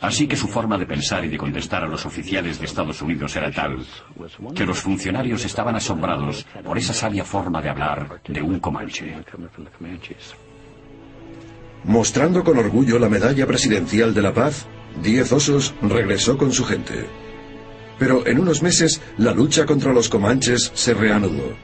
Así 0.00 0.26
que 0.26 0.36
su 0.36 0.48
forma 0.48 0.78
de 0.78 0.86
pensar 0.86 1.26
y 1.26 1.28
de 1.28 1.36
contestar 1.36 1.84
a 1.84 1.88
los 1.88 2.06
oficiales 2.06 2.58
de 2.58 2.64
Estados 2.64 3.02
Unidos 3.02 3.36
era 3.36 3.50
tal, 3.50 3.84
que 4.54 4.64
los 4.64 4.80
funcionarios 4.80 5.44
estaban 5.44 5.76
asombrados 5.76 6.46
por 6.64 6.78
esa 6.78 6.94
sabia 6.94 7.22
forma 7.22 7.60
de 7.60 7.68
hablar 7.68 8.22
de 8.28 8.40
un 8.40 8.60
comanche. 8.60 9.14
Mostrando 11.84 12.44
con 12.44 12.58
orgullo 12.58 12.98
la 12.98 13.08
medalla 13.08 13.46
presidencial 13.46 14.14
de 14.14 14.22
la 14.22 14.32
paz, 14.32 14.66
Diez 15.02 15.32
Osos 15.32 15.74
regresó 15.82 16.38
con 16.38 16.52
su 16.52 16.64
gente. 16.64 17.06
Pero 17.98 18.26
en 18.26 18.38
unos 18.38 18.62
meses 18.62 19.00
la 19.18 19.32
lucha 19.32 19.66
contra 19.66 19.92
los 19.92 20.08
comanches 20.08 20.70
se 20.74 20.94
reanudó. 20.94 21.56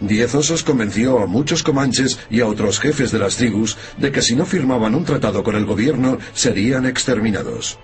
Diez 0.00 0.34
Osos 0.34 0.62
convenció 0.62 1.20
a 1.20 1.26
muchos 1.26 1.62
comanches 1.62 2.18
y 2.30 2.40
a 2.40 2.46
otros 2.46 2.80
jefes 2.80 3.12
de 3.12 3.18
las 3.18 3.36
tribus 3.36 3.76
de 3.98 4.12
que 4.12 4.22
si 4.22 4.36
no 4.36 4.46
firmaban 4.46 4.94
un 4.94 5.04
tratado 5.04 5.42
con 5.42 5.56
el 5.56 5.64
gobierno 5.64 6.18
serían 6.34 6.86
exterminados. 6.86 7.78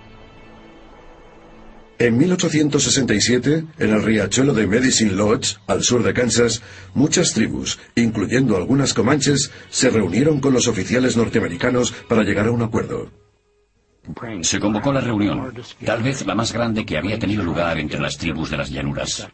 En 1.99 2.19
1867, 2.19 3.65
en 3.79 3.91
el 3.91 4.03
riachuelo 4.03 4.53
de 4.53 4.67
Medicine 4.67 5.13
Lodge, 5.13 5.59
al 5.69 5.85
sur 5.85 6.03
de 6.03 6.13
Kansas, 6.13 6.61
muchas 6.93 7.33
tribus, 7.33 7.79
incluyendo 7.95 8.57
algunas 8.57 8.93
comanches, 8.93 9.53
se 9.71 9.91
reunieron 9.91 10.41
con 10.41 10.53
los 10.53 10.67
oficiales 10.67 11.17
norteamericanos 11.17 11.93
para 12.09 12.25
llegar 12.25 12.49
a 12.49 12.51
un 12.51 12.63
acuerdo. 12.63 13.11
Se 14.43 14.61
convocó 14.61 14.93
la 14.93 15.01
reunión, 15.01 15.55
tal 15.85 16.03
vez 16.03 16.27
la 16.27 16.35
más 16.35 16.53
grande 16.53 16.85
que 16.85 16.99
había 16.99 17.19
tenido 17.19 17.43
lugar 17.43 17.79
entre 17.79 18.01
las 18.01 18.19
tribus 18.19 18.51
de 18.51 18.59
las 18.59 18.71
llanuras. 18.71 19.27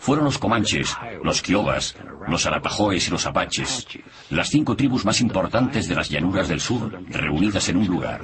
Fueron 0.00 0.24
los 0.24 0.38
comanches, 0.38 0.96
los 1.22 1.40
kiowas, 1.40 1.94
los 2.26 2.46
arapajoes 2.46 3.06
y 3.06 3.10
los 3.10 3.26
apaches, 3.26 3.86
las 4.30 4.48
cinco 4.48 4.74
tribus 4.76 5.04
más 5.04 5.20
importantes 5.20 5.86
de 5.88 5.94
las 5.94 6.08
llanuras 6.08 6.48
del 6.48 6.60
sur 6.60 6.90
reunidas 7.10 7.68
en 7.68 7.76
un 7.76 7.86
lugar. 7.86 8.22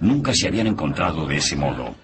Nunca 0.00 0.34
se 0.34 0.48
habían 0.48 0.66
encontrado 0.66 1.26
de 1.26 1.36
ese 1.36 1.54
modo. 1.54 1.94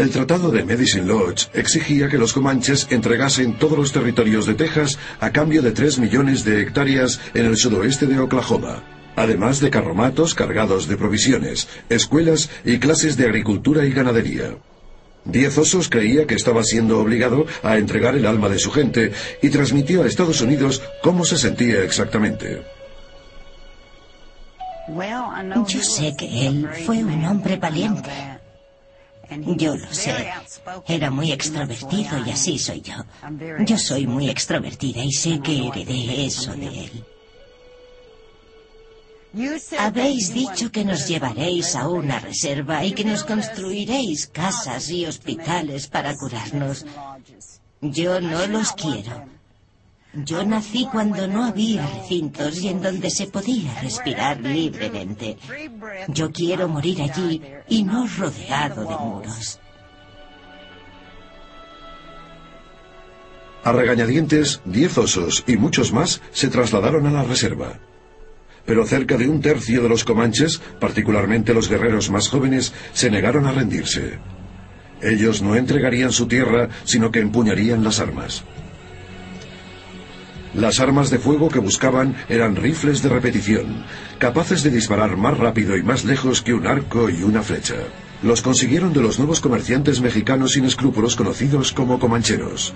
El 0.00 0.08
Tratado 0.08 0.50
de 0.50 0.64
Medicine 0.64 1.04
Lodge 1.04 1.50
exigía 1.52 2.08
que 2.08 2.16
los 2.16 2.32
comanches 2.32 2.86
entregasen 2.88 3.58
todos 3.58 3.76
los 3.76 3.92
territorios 3.92 4.46
de 4.46 4.54
Texas 4.54 4.98
a 5.20 5.30
cambio 5.30 5.60
de 5.60 5.72
3 5.72 5.98
millones 5.98 6.42
de 6.42 6.62
hectáreas 6.62 7.20
en 7.34 7.44
el 7.44 7.58
sudoeste 7.58 8.06
de 8.06 8.18
Oklahoma, 8.18 8.82
además 9.14 9.60
de 9.60 9.68
carromatos 9.68 10.34
cargados 10.34 10.88
de 10.88 10.96
provisiones, 10.96 11.68
escuelas 11.90 12.48
y 12.64 12.78
clases 12.78 13.18
de 13.18 13.26
agricultura 13.26 13.84
y 13.84 13.92
ganadería. 13.92 14.56
Diez 15.26 15.58
Osos 15.58 15.90
creía 15.90 16.26
que 16.26 16.34
estaba 16.34 16.64
siendo 16.64 16.98
obligado 16.98 17.44
a 17.62 17.76
entregar 17.76 18.16
el 18.16 18.24
alma 18.24 18.48
de 18.48 18.58
su 18.58 18.70
gente 18.70 19.12
y 19.42 19.50
transmitió 19.50 20.02
a 20.02 20.06
Estados 20.06 20.40
Unidos 20.40 20.82
cómo 21.02 21.26
se 21.26 21.36
sentía 21.36 21.82
exactamente. 21.82 22.62
Yo 25.68 25.82
sé 25.82 26.16
que 26.16 26.46
él 26.46 26.70
fue 26.86 27.04
un 27.04 27.22
hombre 27.26 27.58
valiente. 27.58 28.39
Yo 29.56 29.76
lo 29.76 29.92
sé. 29.92 30.32
Era 30.86 31.10
muy 31.10 31.32
extrovertido 31.32 32.24
y 32.26 32.30
así 32.30 32.58
soy 32.58 32.80
yo. 32.80 32.94
Yo 33.64 33.78
soy 33.78 34.06
muy 34.06 34.28
extrovertida 34.28 35.04
y 35.04 35.12
sé 35.12 35.40
que 35.40 35.66
heredé 35.66 36.26
eso 36.26 36.52
de 36.54 36.66
él. 36.66 37.04
Habéis 39.78 40.34
dicho 40.34 40.72
que 40.72 40.84
nos 40.84 41.06
llevaréis 41.06 41.76
a 41.76 41.88
una 41.88 42.18
reserva 42.18 42.84
y 42.84 42.92
que 42.92 43.04
nos 43.04 43.22
construiréis 43.22 44.26
casas 44.26 44.90
y 44.90 45.06
hospitales 45.06 45.86
para 45.86 46.16
curarnos. 46.16 46.84
Yo 47.80 48.20
no 48.20 48.46
los 48.48 48.72
quiero. 48.72 49.39
Yo 50.12 50.44
nací 50.44 50.88
cuando 50.90 51.28
no 51.28 51.44
había 51.44 51.86
recintos 51.86 52.60
y 52.60 52.68
en 52.68 52.82
donde 52.82 53.10
se 53.10 53.28
podía 53.28 53.80
respirar 53.80 54.40
libremente. 54.40 55.36
Yo 56.08 56.32
quiero 56.32 56.68
morir 56.68 57.00
allí 57.02 57.40
y 57.68 57.84
no 57.84 58.08
rodeado 58.18 58.82
de 58.82 58.96
muros. 58.96 59.60
A 63.62 63.72
regañadientes, 63.72 64.62
diez 64.64 64.98
osos 64.98 65.44
y 65.46 65.56
muchos 65.56 65.92
más 65.92 66.20
se 66.32 66.48
trasladaron 66.48 67.06
a 67.06 67.12
la 67.12 67.22
reserva. 67.22 67.78
Pero 68.66 68.86
cerca 68.86 69.16
de 69.16 69.28
un 69.28 69.40
tercio 69.40 69.82
de 69.82 69.88
los 69.88 70.04
comanches, 70.04 70.60
particularmente 70.80 71.54
los 71.54 71.68
guerreros 71.68 72.10
más 72.10 72.28
jóvenes, 72.28 72.72
se 72.94 73.10
negaron 73.10 73.46
a 73.46 73.52
rendirse. 73.52 74.18
Ellos 75.02 75.40
no 75.40 75.54
entregarían 75.54 76.10
su 76.10 76.26
tierra, 76.26 76.68
sino 76.84 77.10
que 77.10 77.20
empuñarían 77.20 77.84
las 77.84 78.00
armas. 78.00 78.44
Las 80.54 80.80
armas 80.80 81.10
de 81.10 81.18
fuego 81.18 81.48
que 81.48 81.60
buscaban 81.60 82.16
eran 82.28 82.56
rifles 82.56 83.02
de 83.02 83.08
repetición, 83.08 83.84
capaces 84.18 84.64
de 84.64 84.70
disparar 84.70 85.16
más 85.16 85.38
rápido 85.38 85.76
y 85.76 85.82
más 85.82 86.04
lejos 86.04 86.42
que 86.42 86.54
un 86.54 86.66
arco 86.66 87.08
y 87.08 87.22
una 87.22 87.42
flecha. 87.42 87.76
Los 88.22 88.42
consiguieron 88.42 88.92
de 88.92 89.00
los 89.00 89.18
nuevos 89.18 89.40
comerciantes 89.40 90.00
mexicanos 90.00 90.52
sin 90.52 90.64
escrúpulos 90.64 91.14
conocidos 91.14 91.72
como 91.72 92.00
comancheros. 92.00 92.74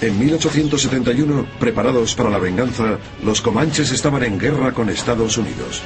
En 0.00 0.18
1871, 0.18 1.46
preparados 1.58 2.14
para 2.14 2.30
la 2.30 2.38
venganza, 2.38 2.98
los 3.22 3.42
comanches 3.42 3.90
estaban 3.90 4.22
en 4.22 4.38
guerra 4.38 4.72
con 4.72 4.88
Estados 4.88 5.36
Unidos. 5.36 5.82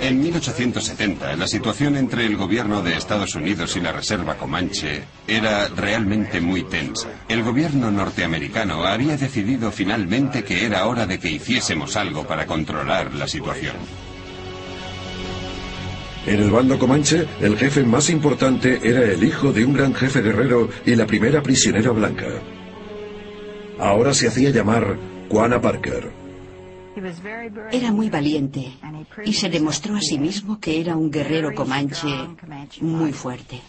En 0.00 0.20
1870, 0.20 1.34
la 1.36 1.48
situación 1.48 1.96
entre 1.96 2.24
el 2.24 2.36
gobierno 2.36 2.82
de 2.82 2.96
Estados 2.96 3.34
Unidos 3.34 3.76
y 3.76 3.80
la 3.80 3.92
Reserva 3.92 4.36
Comanche 4.36 5.02
era 5.26 5.68
realmente 5.68 6.40
muy 6.40 6.62
tensa. 6.62 7.08
El 7.28 7.42
gobierno 7.42 7.90
norteamericano 7.90 8.84
había 8.84 9.16
decidido 9.16 9.72
finalmente 9.72 10.44
que 10.44 10.64
era 10.64 10.86
hora 10.86 11.04
de 11.06 11.18
que 11.18 11.30
hiciésemos 11.30 11.96
algo 11.96 12.24
para 12.26 12.46
controlar 12.46 13.12
la 13.14 13.26
situación. 13.26 13.76
En 16.26 16.40
el 16.40 16.50
bando 16.50 16.78
comanche, 16.78 17.26
el 17.40 17.56
jefe 17.56 17.82
más 17.82 18.08
importante 18.10 18.78
era 18.82 19.02
el 19.02 19.24
hijo 19.24 19.52
de 19.52 19.64
un 19.64 19.72
gran 19.72 19.94
jefe 19.94 20.20
guerrero 20.20 20.68
y 20.86 20.94
la 20.94 21.06
primera 21.06 21.42
prisionera 21.42 21.90
blanca. 21.90 22.26
Ahora 23.78 24.14
se 24.14 24.28
hacía 24.28 24.50
llamar 24.50 24.96
Juana 25.28 25.60
Parker. 25.60 26.17
Era 27.70 27.92
muy 27.92 28.10
valiente 28.10 28.72
y 29.24 29.32
se 29.32 29.48
demostró 29.48 29.96
a 29.96 30.00
sí 30.00 30.18
mismo 30.18 30.58
que 30.58 30.80
era 30.80 30.96
un 30.96 31.10
guerrero 31.10 31.54
comanche 31.54 32.08
muy 32.80 33.12
fuerte. 33.12 33.60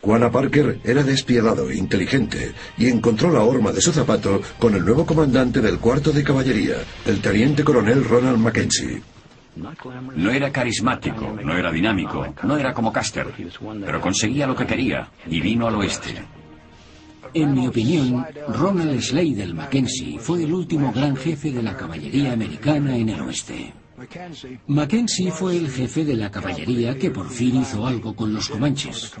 Juana 0.00 0.30
Parker 0.30 0.78
era 0.84 1.02
despiadado 1.02 1.70
e 1.70 1.76
inteligente 1.76 2.54
y 2.76 2.86
encontró 2.88 3.30
la 3.30 3.42
horma 3.42 3.72
de 3.72 3.80
su 3.80 3.92
zapato 3.92 4.40
con 4.58 4.74
el 4.74 4.84
nuevo 4.84 5.04
comandante 5.04 5.60
del 5.60 5.78
cuarto 5.80 6.12
de 6.12 6.22
caballería, 6.22 6.76
el 7.04 7.20
teniente 7.20 7.64
coronel 7.64 8.04
Ronald 8.04 8.38
Mackenzie. 8.38 9.02
No 9.56 10.30
era 10.30 10.52
carismático, 10.52 11.36
no 11.42 11.56
era 11.56 11.72
dinámico, 11.72 12.32
no 12.44 12.56
era 12.56 12.72
como 12.72 12.92
Custer, 12.92 13.26
pero 13.84 14.00
conseguía 14.00 14.46
lo 14.46 14.54
que 14.54 14.66
quería 14.66 15.08
y 15.26 15.40
vino 15.40 15.66
al 15.66 15.74
oeste. 15.74 16.22
En 17.34 17.54
mi 17.54 17.66
opinión, 17.66 18.26
Ronald 18.48 19.00
Slade 19.00 19.52
Mackenzie 19.52 20.18
fue 20.18 20.44
el 20.44 20.52
último 20.52 20.92
gran 20.92 21.16
jefe 21.16 21.50
de 21.50 21.62
la 21.62 21.76
caballería 21.76 22.32
americana 22.32 22.96
en 22.96 23.08
el 23.08 23.20
oeste. 23.20 23.72
Mackenzie 24.66 25.30
fue 25.32 25.56
el 25.56 25.68
jefe 25.70 26.04
de 26.04 26.14
la 26.14 26.30
caballería 26.30 26.96
que 26.96 27.10
por 27.10 27.28
fin 27.28 27.60
hizo 27.62 27.86
algo 27.86 28.14
con 28.14 28.32
los 28.32 28.48
comanches. 28.48 29.12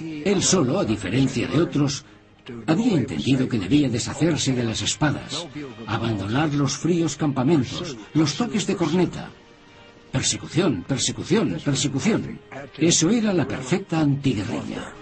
Él 0.00 0.42
solo, 0.42 0.78
a 0.78 0.84
diferencia 0.84 1.48
de 1.48 1.60
otros, 1.60 2.04
había 2.66 2.94
entendido 2.94 3.48
que 3.48 3.58
debía 3.58 3.88
deshacerse 3.88 4.52
de 4.52 4.64
las 4.64 4.82
espadas, 4.82 5.46
abandonar 5.86 6.52
los 6.54 6.76
fríos 6.76 7.16
campamentos, 7.16 7.96
los 8.14 8.34
toques 8.34 8.66
de 8.66 8.76
corneta. 8.76 9.30
Persecución, 10.12 10.84
persecución, 10.86 11.58
persecución. 11.64 12.38
Eso 12.78 13.10
era 13.10 13.32
la 13.32 13.48
perfecta 13.48 14.00
antiguerrilla. 14.00 14.92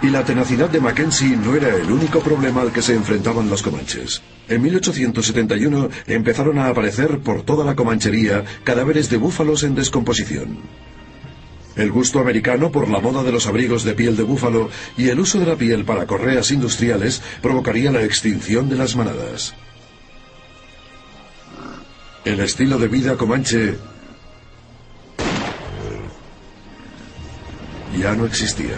Y 0.00 0.10
la 0.10 0.24
tenacidad 0.24 0.70
de 0.70 0.80
Mackenzie 0.80 1.36
no 1.36 1.56
era 1.56 1.74
el 1.74 1.90
único 1.90 2.20
problema 2.20 2.60
al 2.60 2.72
que 2.72 2.82
se 2.82 2.94
enfrentaban 2.94 3.50
los 3.50 3.62
comanches. 3.62 4.22
En 4.48 4.62
1871 4.62 5.90
empezaron 6.06 6.58
a 6.58 6.68
aparecer 6.68 7.18
por 7.18 7.42
toda 7.42 7.64
la 7.64 7.74
comanchería 7.74 8.44
cadáveres 8.62 9.10
de 9.10 9.16
búfalos 9.16 9.64
en 9.64 9.74
descomposición. 9.74 10.58
El 11.74 11.90
gusto 11.90 12.20
americano 12.20 12.70
por 12.70 12.88
la 12.88 13.00
moda 13.00 13.24
de 13.24 13.32
los 13.32 13.46
abrigos 13.46 13.82
de 13.84 13.94
piel 13.94 14.16
de 14.16 14.22
búfalo 14.22 14.70
y 14.96 15.08
el 15.08 15.18
uso 15.18 15.40
de 15.40 15.46
la 15.46 15.56
piel 15.56 15.84
para 15.84 16.06
correas 16.06 16.50
industriales 16.52 17.20
provocaría 17.42 17.90
la 17.90 18.02
extinción 18.02 18.68
de 18.68 18.76
las 18.76 18.94
manadas. 18.94 19.54
El 22.24 22.40
estilo 22.40 22.78
de 22.78 22.88
vida 22.88 23.16
comanche 23.16 23.76
ya 27.96 28.14
no 28.14 28.26
existía. 28.26 28.76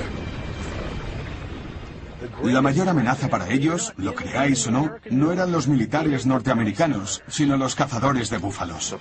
La 2.44 2.62
mayor 2.62 2.88
amenaza 2.88 3.28
para 3.28 3.48
ellos, 3.50 3.92
lo 3.96 4.14
creáis 4.14 4.66
o 4.66 4.70
no, 4.70 4.90
no 5.10 5.32
eran 5.32 5.52
los 5.52 5.68
militares 5.68 6.26
norteamericanos, 6.26 7.22
sino 7.28 7.56
los 7.56 7.74
cazadores 7.74 8.30
de 8.30 8.38
búfalos. 8.38 8.96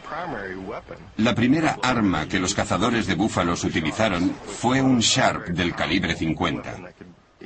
La 1.17 1.35
primera 1.35 1.77
arma 1.81 2.27
que 2.27 2.39
los 2.39 2.53
cazadores 2.53 3.07
de 3.07 3.15
búfalos 3.15 3.63
utilizaron 3.63 4.33
fue 4.45 4.81
un 4.81 4.99
Sharp 4.99 5.47
del 5.47 5.73
calibre 5.73 6.15
50. 6.15 6.75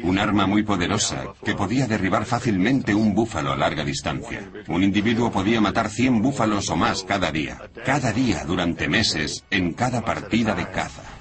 Un 0.03 0.17
arma 0.17 0.47
muy 0.47 0.63
poderosa 0.63 1.25
que 1.45 1.53
podía 1.53 1.85
derribar 1.85 2.25
fácilmente 2.25 2.95
un 2.95 3.13
búfalo 3.13 3.51
a 3.51 3.55
larga 3.55 3.85
distancia. 3.85 4.49
Un 4.67 4.83
individuo 4.83 5.31
podía 5.31 5.61
matar 5.61 5.89
100 5.89 6.21
búfalos 6.21 6.69
o 6.71 6.75
más 6.75 7.03
cada 7.03 7.31
día. 7.31 7.61
Cada 7.85 8.11
día 8.11 8.43
durante 8.45 8.87
meses 8.87 9.43
en 9.51 9.73
cada 9.73 10.03
partida 10.03 10.55
de 10.55 10.69
caza. 10.71 11.12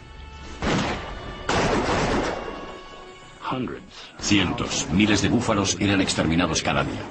Cientos, 4.19 4.89
miles 4.93 5.23
de 5.23 5.29
búfalos 5.29 5.77
eran 5.81 6.01
exterminados 6.01 6.63
cada 6.63 6.85
día. 6.85 7.03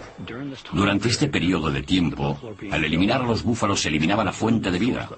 Durante 0.71 1.09
este 1.09 1.27
periodo 1.27 1.69
de 1.69 1.83
tiempo, 1.83 2.39
al 2.71 2.83
eliminar 2.83 3.21
a 3.21 3.25
los 3.25 3.43
búfalos 3.43 3.81
se 3.81 3.89
eliminaba 3.89 4.23
la 4.23 4.33
fuente 4.33 4.71
de 4.71 4.79
vida, 4.79 5.09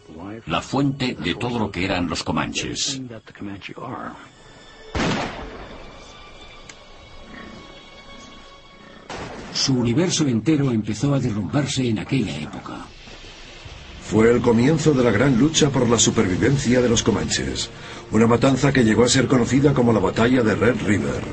la 0.47 0.62
fuente 0.62 1.15
de 1.15 1.36
todo 1.36 1.59
lo 1.59 1.71
que 1.71 1.86
eran 1.86 2.07
los 2.07 2.23
comanches. 2.23 3.01
Su 9.53 9.75
universo 9.75 10.27
entero 10.27 10.71
empezó 10.71 11.13
a 11.13 11.19
derrumbarse 11.19 11.88
en 11.88 11.99
aquella 11.99 12.36
época. 12.38 12.88
Fue 14.10 14.30
el 14.30 14.42
comienzo 14.42 14.94
de 14.94 15.04
la 15.04 15.12
gran 15.12 15.39
lucha 15.39 15.70
por 15.70 15.89
la 15.89 15.98
supervivencia 15.98 16.82
de 16.82 16.89
los 16.89 17.04
comanches, 17.04 17.70
una 18.12 18.28
matanza 18.28 18.72
que 18.72 18.84
llegó 18.84 19.04
a 19.04 19.10
ser 19.10 19.28
conocida 19.28 19.74
como 19.74 19.94
la 19.94 20.00
batalla 20.00 20.44
de 20.44 20.56
Red 20.56 20.76
River. 20.86 21.24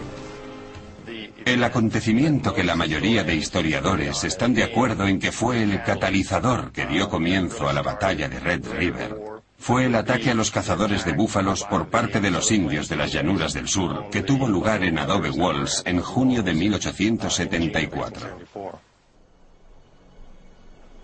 El 1.45 1.65
acontecimiento 1.65 2.55
que 2.55 2.65
la 2.65 2.77
mayoría 2.77 3.25
de 3.25 3.35
historiadores 3.35 4.25
están 4.25 4.55
de 4.55 4.65
acuerdo 4.65 5.07
en 5.07 5.19
que 5.19 5.33
fue 5.33 5.63
el 5.63 5.83
catalizador 5.83 6.71
que 6.73 6.87
dio 6.87 7.09
comienzo 7.09 7.69
a 7.69 7.73
la 7.73 7.83
batalla 7.83 8.29
de 8.29 8.41
Red 8.41 8.65
River 8.79 9.41
fue 9.61 9.85
el 9.85 9.95
ataque 9.95 10.31
a 10.31 10.35
los 10.35 10.51
cazadores 10.51 11.05
de 11.05 11.13
búfalos 11.13 11.65
por 11.65 11.89
parte 11.89 12.19
de 12.19 12.31
los 12.31 12.51
indios 12.51 12.89
de 12.89 12.97
las 12.97 13.13
llanuras 13.13 13.53
del 13.53 13.69
sur 13.69 14.09
que 14.11 14.23
tuvo 14.23 14.49
lugar 14.49 14.83
en 14.83 14.99
Adobe 14.99 15.31
Walls 15.31 15.83
en 15.85 16.01
junio 16.01 16.43
de 16.43 16.55
1874. 16.55 18.90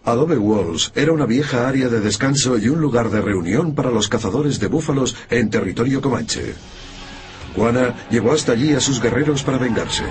Adobe 0.06 0.38
Walls 0.38 0.92
era 0.94 1.10
una 1.10 1.26
vieja 1.26 1.66
área 1.66 1.88
de 1.88 1.98
descanso 1.98 2.56
y 2.58 2.68
un 2.68 2.80
lugar 2.80 3.10
de 3.10 3.20
reunión 3.20 3.74
para 3.74 3.90
los 3.90 4.08
cazadores 4.08 4.60
de 4.60 4.68
búfalos 4.68 5.16
en 5.30 5.50
territorio 5.50 6.00
comanche. 6.00 6.54
Juana 7.56 7.92
llevó 8.08 8.30
hasta 8.30 8.52
allí 8.52 8.72
a 8.72 8.78
sus 8.78 9.02
guerreros 9.02 9.42
para 9.42 9.58
vengarse. 9.58 10.04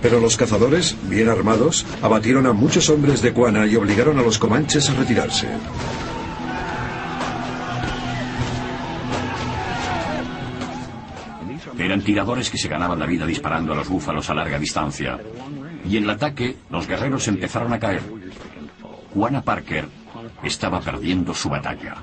Pero 0.00 0.20
los 0.20 0.36
cazadores, 0.36 0.94
bien 1.08 1.28
armados, 1.28 1.84
abatieron 2.02 2.46
a 2.46 2.52
muchos 2.52 2.88
hombres 2.88 3.20
de 3.20 3.32
Cuana 3.32 3.66
y 3.66 3.74
obligaron 3.74 4.20
a 4.20 4.22
los 4.22 4.38
comanches 4.38 4.88
a 4.90 4.94
retirarse. 4.94 5.48
Eran 11.92 12.04
tiradores 12.04 12.48
que 12.48 12.56
se 12.56 12.68
ganaban 12.68 12.98
la 12.98 13.04
vida 13.04 13.26
disparando 13.26 13.74
a 13.74 13.76
los 13.76 13.86
búfalos 13.86 14.30
a 14.30 14.34
larga 14.34 14.58
distancia. 14.58 15.18
Y 15.86 15.98
en 15.98 16.04
el 16.04 16.10
ataque, 16.10 16.56
los 16.70 16.88
guerreros 16.88 17.28
empezaron 17.28 17.70
a 17.70 17.78
caer. 17.78 18.00
Juana 19.12 19.42
Parker 19.42 19.84
estaba 20.42 20.80
perdiendo 20.80 21.34
su 21.34 21.50
batalla. 21.50 21.96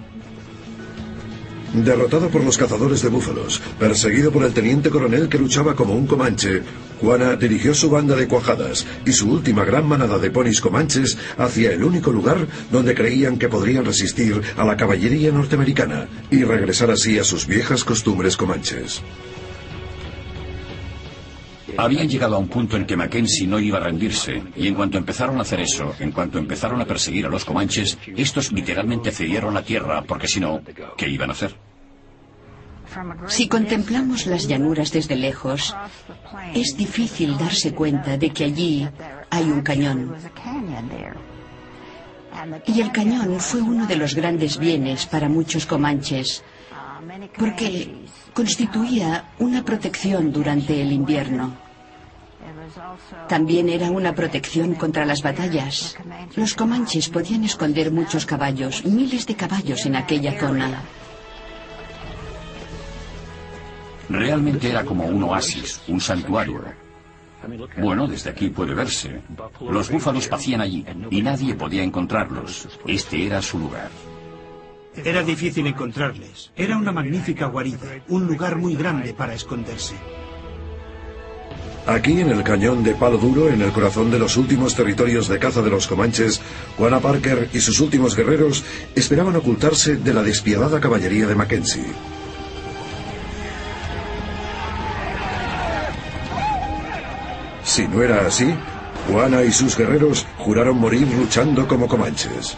Derrotado 1.73 2.29
por 2.29 2.43
los 2.43 2.55
cazadores 2.55 3.01
de 3.01 3.09
búfalos, 3.09 3.63
perseguido 3.79 4.31
por 4.31 4.43
el 4.43 4.53
teniente 4.53 4.91
coronel 4.91 5.27
que 5.27 5.39
luchaba 5.39 5.73
como 5.73 5.95
un 5.95 6.05
comanche, 6.05 6.61
Juana 7.01 7.35
dirigió 7.35 7.73
su 7.73 7.89
banda 7.89 8.15
de 8.15 8.27
cuajadas 8.27 8.85
y 9.07 9.11
su 9.11 9.31
última 9.31 9.65
gran 9.65 9.87
manada 9.87 10.19
de 10.19 10.29
ponis 10.29 10.61
comanches 10.61 11.17
hacia 11.35 11.71
el 11.71 11.83
único 11.83 12.11
lugar 12.11 12.45
donde 12.71 12.93
creían 12.93 13.39
que 13.39 13.49
podrían 13.49 13.85
resistir 13.85 14.39
a 14.55 14.63
la 14.65 14.77
caballería 14.77 15.31
norteamericana 15.31 16.07
y 16.29 16.43
regresar 16.43 16.91
así 16.91 17.17
a 17.17 17.23
sus 17.23 17.47
viejas 17.47 17.83
costumbres 17.83 18.37
comanches. 18.37 19.01
Habían 21.77 22.09
llegado 22.09 22.35
a 22.35 22.39
un 22.39 22.47
punto 22.47 22.77
en 22.77 22.85
que 22.85 22.97
Mackenzie 22.97 23.47
no 23.47 23.59
iba 23.59 23.77
a 23.77 23.81
rendirse, 23.81 24.41
y 24.55 24.67
en 24.67 24.75
cuanto 24.75 24.97
empezaron 24.97 25.37
a 25.37 25.41
hacer 25.41 25.59
eso, 25.61 25.93
en 25.99 26.11
cuanto 26.11 26.37
empezaron 26.37 26.81
a 26.81 26.85
perseguir 26.85 27.25
a 27.25 27.29
los 27.29 27.45
comanches, 27.45 27.97
estos 28.15 28.51
literalmente 28.51 29.11
cedieron 29.11 29.53
la 29.53 29.63
tierra, 29.63 30.03
porque 30.03 30.27
si 30.27 30.39
no, 30.39 30.61
¿qué 30.97 31.07
iban 31.07 31.29
a 31.29 31.33
hacer? 31.33 31.55
Si 33.27 33.47
contemplamos 33.47 34.25
las 34.25 34.47
llanuras 34.47 34.91
desde 34.91 35.15
lejos, 35.15 35.75
es 36.55 36.75
difícil 36.75 37.37
darse 37.37 37.73
cuenta 37.73 38.17
de 38.17 38.31
que 38.31 38.45
allí 38.45 38.87
hay 39.29 39.43
un 39.43 39.61
cañón. 39.61 40.15
Y 42.65 42.81
el 42.81 42.91
cañón 42.91 43.39
fue 43.39 43.61
uno 43.61 43.85
de 43.85 43.95
los 43.95 44.15
grandes 44.15 44.57
bienes 44.57 45.05
para 45.05 45.29
muchos 45.29 45.65
comanches, 45.65 46.43
porque 47.37 48.05
constituía 48.33 49.31
una 49.39 49.63
protección 49.63 50.31
durante 50.31 50.81
el 50.81 50.91
invierno. 50.91 51.53
También 53.27 53.69
era 53.69 53.89
una 53.89 54.13
protección 54.13 54.75
contra 54.75 55.05
las 55.05 55.21
batallas. 55.21 55.95
Los 56.35 56.53
comanches 56.53 57.09
podían 57.09 57.43
esconder 57.43 57.91
muchos 57.91 58.25
caballos, 58.25 58.85
miles 58.85 59.25
de 59.25 59.35
caballos 59.35 59.85
en 59.85 59.95
aquella 59.95 60.39
zona. 60.39 60.81
Realmente 64.09 64.69
era 64.69 64.83
como 64.83 65.05
un 65.05 65.23
oasis, 65.23 65.81
un 65.87 66.01
santuario. 66.01 66.63
Bueno, 67.77 68.07
desde 68.07 68.31
aquí 68.31 68.49
puede 68.49 68.73
verse. 68.73 69.21
Los 69.61 69.89
búfalos 69.89 70.27
pacían 70.27 70.61
allí 70.61 70.85
y 71.09 71.21
nadie 71.21 71.55
podía 71.55 71.83
encontrarlos. 71.83 72.67
Este 72.85 73.25
era 73.25 73.41
su 73.41 73.59
lugar. 73.59 73.89
Era 74.95 75.23
difícil 75.23 75.67
encontrarles. 75.67 76.51
Era 76.55 76.77
una 76.77 76.91
magnífica 76.91 77.45
guarida, 77.45 78.01
un 78.09 78.25
lugar 78.27 78.57
muy 78.57 78.75
grande 78.75 79.13
para 79.13 79.33
esconderse. 79.33 79.95
Aquí 81.85 82.19
en 82.21 82.29
el 82.29 82.43
cañón 82.43 82.83
de 82.83 82.93
Palo 82.93 83.17
Duro, 83.17 83.49
en 83.49 83.61
el 83.61 83.71
corazón 83.71 84.11
de 84.11 84.19
los 84.19 84.37
últimos 84.37 84.75
territorios 84.75 85.27
de 85.27 85.39
caza 85.39 85.61
de 85.61 85.71
los 85.71 85.87
Comanches, 85.87 86.39
Juana 86.77 86.99
Parker 86.99 87.49
y 87.51 87.59
sus 87.61 87.79
últimos 87.79 88.15
guerreros 88.15 88.63
esperaban 88.95 89.35
ocultarse 89.35 89.95
de 89.95 90.13
la 90.13 90.21
despiadada 90.21 90.79
caballería 90.79 91.25
de 91.25 91.35
Mackenzie. 91.35 91.85
Si 97.63 97.87
no 97.87 98.03
era 98.03 98.25
así, 98.27 98.53
Juana 99.07 99.43
y 99.43 99.51
sus 99.51 99.77
guerreros 99.77 100.27
juraron 100.37 100.77
morir 100.77 101.07
luchando 101.07 101.67
como 101.67 101.87
comanches. 101.87 102.55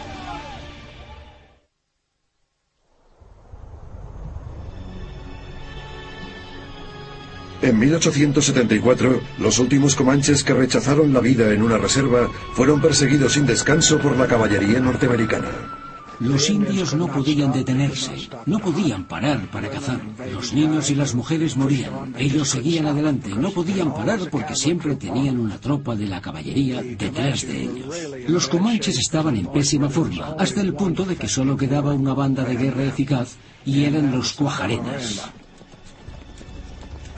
En 7.62 7.78
1874, 7.78 9.20
los 9.38 9.58
últimos 9.60 9.94
comanches 9.94 10.42
que 10.42 10.52
rechazaron 10.52 11.12
la 11.12 11.20
vida 11.20 11.52
en 11.52 11.62
una 11.62 11.78
reserva 11.78 12.28
fueron 12.54 12.80
perseguidos 12.80 13.34
sin 13.34 13.46
descanso 13.46 14.00
por 14.00 14.16
la 14.16 14.26
caballería 14.26 14.80
norteamericana. 14.80 15.78
Los 16.18 16.50
indios 16.50 16.94
no 16.94 17.06
podían 17.06 17.52
detenerse, 17.52 18.28
no 18.46 18.58
podían 18.58 19.04
parar 19.04 19.48
para 19.50 19.68
cazar. 19.68 20.00
Los 20.32 20.52
niños 20.52 20.90
y 20.90 20.96
las 20.96 21.14
mujeres 21.14 21.56
morían. 21.56 22.14
Ellos 22.18 22.48
seguían 22.48 22.86
adelante, 22.86 23.30
no 23.30 23.50
podían 23.50 23.94
parar 23.94 24.20
porque 24.30 24.56
siempre 24.56 24.96
tenían 24.96 25.38
una 25.38 25.58
tropa 25.58 25.94
de 25.94 26.06
la 26.06 26.20
caballería 26.20 26.82
detrás 26.82 27.46
de 27.46 27.62
ellos. 27.62 27.96
Los 28.28 28.48
comanches 28.48 28.98
estaban 28.98 29.36
en 29.36 29.46
pésima 29.46 29.88
forma, 29.88 30.34
hasta 30.38 30.60
el 30.60 30.74
punto 30.74 31.04
de 31.04 31.16
que 31.16 31.28
solo 31.28 31.56
quedaba 31.56 31.94
una 31.94 32.14
banda 32.14 32.44
de 32.44 32.56
guerra 32.56 32.84
eficaz 32.84 33.36
y 33.64 33.84
eran 33.84 34.10
los 34.10 34.32
cuajarenas. 34.32 35.32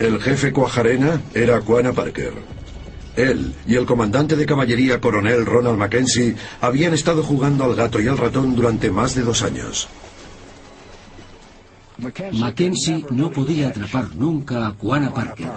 El 0.05 0.21
jefe 0.21 0.53
cuajarena 0.53 1.23
era 1.33 1.63
Juana 1.63 1.95
Parker. 1.95 2.35
Él 3.17 3.55
y 3.67 3.77
el 3.77 3.87
comandante 3.87 4.37
de 4.37 4.45
caballería 4.45 5.01
coronel 5.01 5.47
Ronald 5.47 5.79
Mackenzie 5.79 6.37
habían 6.61 6.93
estado 6.93 7.23
jugando 7.23 7.65
al 7.65 7.75
gato 7.75 7.99
y 8.03 8.09
al 8.09 8.19
ratón 8.19 8.55
durante 8.55 8.91
más 8.91 9.15
de 9.15 9.23
dos 9.23 9.43
años. 9.43 9.89
Mackenzie 12.33 13.07
no 13.13 13.31
podía 13.31 13.69
atrapar 13.69 14.15
nunca 14.15 14.67
a 14.67 14.71
Juana 14.73 15.11
Parker. 15.11 15.49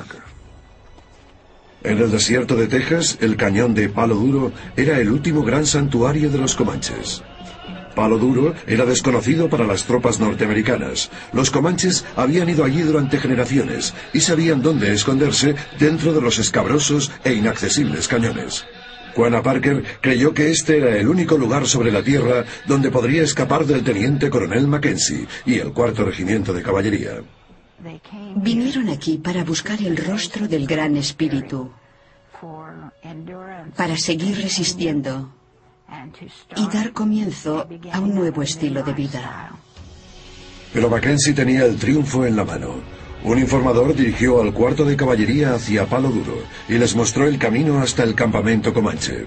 En 1.83 1.97
el 1.97 2.09
desierto 2.09 2.55
de 2.55 2.67
Texas, 2.67 3.17
el 3.19 3.35
cañón 3.35 3.73
de 3.73 3.89
Palo 3.89 4.15
Duro 4.15 4.53
era 4.77 4.97
el 4.97 5.11
último 5.11 5.43
gran 5.43 5.65
santuario 5.65 6.29
de 6.29 6.37
los 6.37 6.55
comanches. 6.55 7.21
Palo 7.97 8.19
Duro 8.19 8.53
era 8.67 8.85
desconocido 8.85 9.49
para 9.49 9.65
las 9.65 9.85
tropas 9.85 10.19
norteamericanas. 10.19 11.09
Los 11.33 11.49
comanches 11.49 12.05
habían 12.15 12.47
ido 12.47 12.63
allí 12.63 12.81
durante 12.81 13.17
generaciones 13.17 13.95
y 14.13 14.19
sabían 14.19 14.61
dónde 14.61 14.93
esconderse 14.93 15.55
dentro 15.79 16.13
de 16.13 16.21
los 16.21 16.37
escabrosos 16.37 17.11
e 17.23 17.33
inaccesibles 17.33 18.07
cañones. 18.07 18.67
Juana 19.15 19.41
Parker 19.41 19.83
creyó 19.99 20.31
que 20.31 20.51
este 20.51 20.77
era 20.77 20.95
el 20.95 21.07
único 21.07 21.39
lugar 21.39 21.65
sobre 21.65 21.91
la 21.91 22.03
tierra 22.03 22.45
donde 22.67 22.91
podría 22.91 23.23
escapar 23.23 23.65
del 23.65 23.83
teniente 23.83 24.29
coronel 24.29 24.67
Mackenzie 24.67 25.25
y 25.47 25.55
el 25.55 25.73
cuarto 25.73 26.05
regimiento 26.05 26.53
de 26.53 26.61
caballería. 26.61 27.23
Vinieron 28.35 28.89
aquí 28.89 29.17
para 29.17 29.43
buscar 29.43 29.81
el 29.81 29.97
rostro 29.97 30.47
del 30.47 30.67
gran 30.67 30.97
espíritu, 30.97 31.71
para 33.75 33.97
seguir 33.97 34.37
resistiendo 34.37 35.33
y 36.55 36.67
dar 36.67 36.91
comienzo 36.91 37.67
a 37.91 37.99
un 37.99 38.15
nuevo 38.15 38.41
estilo 38.41 38.83
de 38.83 38.93
vida. 38.93 39.51
Pero 40.73 40.89
Mackenzie 40.89 41.33
tenía 41.33 41.65
el 41.65 41.77
triunfo 41.77 42.25
en 42.25 42.35
la 42.35 42.43
mano. 42.43 42.75
Un 43.23 43.39
informador 43.39 43.95
dirigió 43.95 44.41
al 44.41 44.53
cuarto 44.53 44.85
de 44.85 44.95
caballería 44.95 45.53
hacia 45.55 45.85
Palo 45.85 46.09
Duro 46.09 46.38
y 46.69 46.77
les 46.77 46.95
mostró 46.95 47.27
el 47.27 47.39
camino 47.39 47.79
hasta 47.79 48.03
el 48.03 48.15
campamento 48.15 48.73
Comanche. 48.73 49.25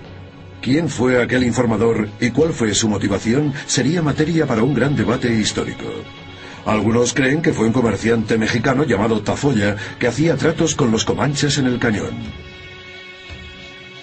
¿Quién 0.63 0.89
fue 0.89 1.23
aquel 1.23 1.43
informador 1.43 2.09
y 2.21 2.31
cuál 2.31 2.53
fue 2.53 2.75
su 2.75 2.89
motivación? 2.89 3.53
Sería 3.67 4.03
materia 4.03 4.47
para 4.47 4.63
un 4.63 4.75
gran 4.75 4.95
debate 4.95 5.33
histórico. 5.33 5.87
Algunos 6.67 7.15
creen 7.15 7.41
que 7.41 7.53
fue 7.53 7.67
un 7.67 7.73
comerciante 7.73 8.37
mexicano 8.37 8.85
llamado 8.85 9.23
Tafoya 9.23 9.77
que 9.99 10.07
hacía 10.07 10.37
tratos 10.37 10.75
con 10.75 10.91
los 10.91 11.05
comanches 11.05 11.57
en 11.59 11.67
el 11.67 11.79
cañón. 11.79 12.50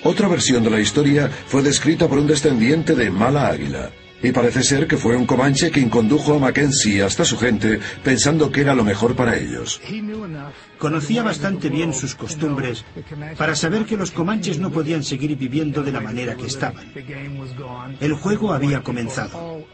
Otra 0.07 0.29
versión 0.29 0.63
de 0.63 0.69
la 0.69 0.79
historia 0.79 1.29
fue 1.47 1.61
descrita 1.61 2.07
por 2.07 2.17
un 2.17 2.27
descendiente 2.27 2.95
de 2.95 3.11
Mala 3.11 3.49
Águila, 3.49 3.91
y 4.23 4.31
parece 4.31 4.63
ser 4.63 4.87
que 4.87 4.95
fue 4.95 5.17
un 5.17 5.25
comanche 5.25 5.69
quien 5.69 5.89
condujo 5.89 6.33
a 6.33 6.39
Mackenzie 6.39 7.03
hasta 7.03 7.25
su 7.25 7.37
gente 7.37 7.81
pensando 8.05 8.49
que 8.49 8.61
era 8.61 8.73
lo 8.73 8.85
mejor 8.85 9.17
para 9.17 9.35
ellos. 9.35 9.81
Conocía 10.77 11.23
bastante 11.23 11.67
bien 11.67 11.93
sus 11.93 12.15
costumbres 12.15 12.85
para 13.37 13.53
saber 13.53 13.83
que 13.83 13.97
los 13.97 14.11
comanches 14.11 14.59
no 14.59 14.71
podían 14.71 15.03
seguir 15.03 15.35
viviendo 15.35 15.83
de 15.83 15.91
la 15.91 15.99
manera 15.99 16.35
que 16.35 16.45
estaban. 16.45 16.85
El 17.99 18.13
juego 18.13 18.53
había 18.53 18.83
comenzado. 18.83 19.67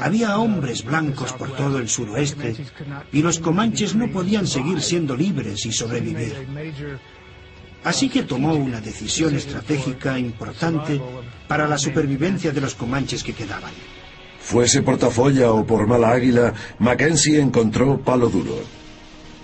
Había 0.00 0.38
hombres 0.38 0.84
blancos 0.84 1.32
por 1.32 1.56
todo 1.56 1.78
el 1.78 1.88
suroeste 1.88 2.54
y 3.12 3.20
los 3.20 3.40
comanches 3.40 3.96
no 3.96 4.08
podían 4.12 4.46
seguir 4.46 4.80
siendo 4.80 5.16
libres 5.16 5.66
y 5.66 5.72
sobrevivir. 5.72 6.34
Así 7.82 8.08
que 8.08 8.24
tomó 8.24 8.52
una 8.54 8.80
decisión 8.80 9.34
estratégica 9.34 10.18
importante 10.18 11.00
para 11.48 11.66
la 11.66 11.78
supervivencia 11.78 12.52
de 12.52 12.60
los 12.60 12.74
comanches 12.74 13.24
que 13.24 13.32
quedaban. 13.32 13.72
Fuese 14.40 14.82
por 14.82 14.98
Tafoya 14.98 15.52
o 15.52 15.64
por 15.66 15.86
Mala 15.86 16.10
Águila, 16.10 16.52
Mackenzie 16.78 17.40
encontró 17.40 18.00
palo 18.00 18.28
duro. 18.28 18.58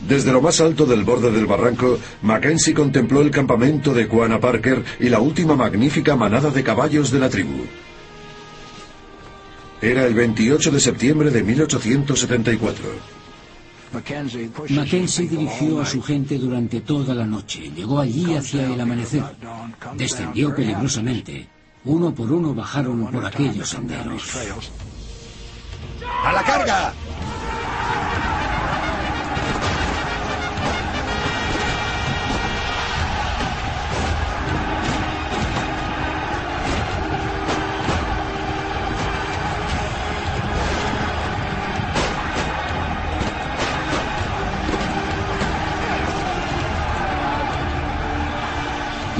Desde 0.06 0.32
lo 0.32 0.42
más 0.42 0.60
alto 0.60 0.84
del 0.84 1.04
borde 1.04 1.30
del 1.30 1.46
barranco, 1.46 1.98
Mackenzie 2.22 2.74
contempló 2.74 3.22
el 3.22 3.30
campamento 3.30 3.94
de 3.94 4.04
Juana 4.04 4.38
Parker 4.38 4.84
y 5.00 5.08
la 5.08 5.20
última 5.20 5.56
magnífica 5.56 6.16
manada 6.16 6.50
de 6.50 6.62
caballos 6.62 7.10
de 7.10 7.18
la 7.18 7.30
tribu. 7.30 7.64
Era 9.80 10.06
el 10.06 10.14
28 10.14 10.70
de 10.70 10.80
septiembre 10.80 11.30
de 11.30 11.42
1874. 11.42 13.15
Mackenzie 13.92 15.28
dirigió 15.28 15.80
a 15.80 15.86
su 15.86 16.02
gente 16.02 16.38
durante 16.38 16.80
toda 16.80 17.14
la 17.14 17.24
noche. 17.24 17.70
Llegó 17.74 18.00
allí 18.00 18.34
hacia 18.34 18.66
el 18.66 18.80
amanecer. 18.80 19.22
Descendió 19.96 20.54
peligrosamente. 20.54 21.48
Uno 21.84 22.12
por 22.14 22.32
uno 22.32 22.54
bajaron 22.54 23.06
por 23.10 23.24
aquellos 23.24 23.68
senderos. 23.68 24.22
¡A 26.24 26.32
la 26.32 26.42
carga! 26.42 26.92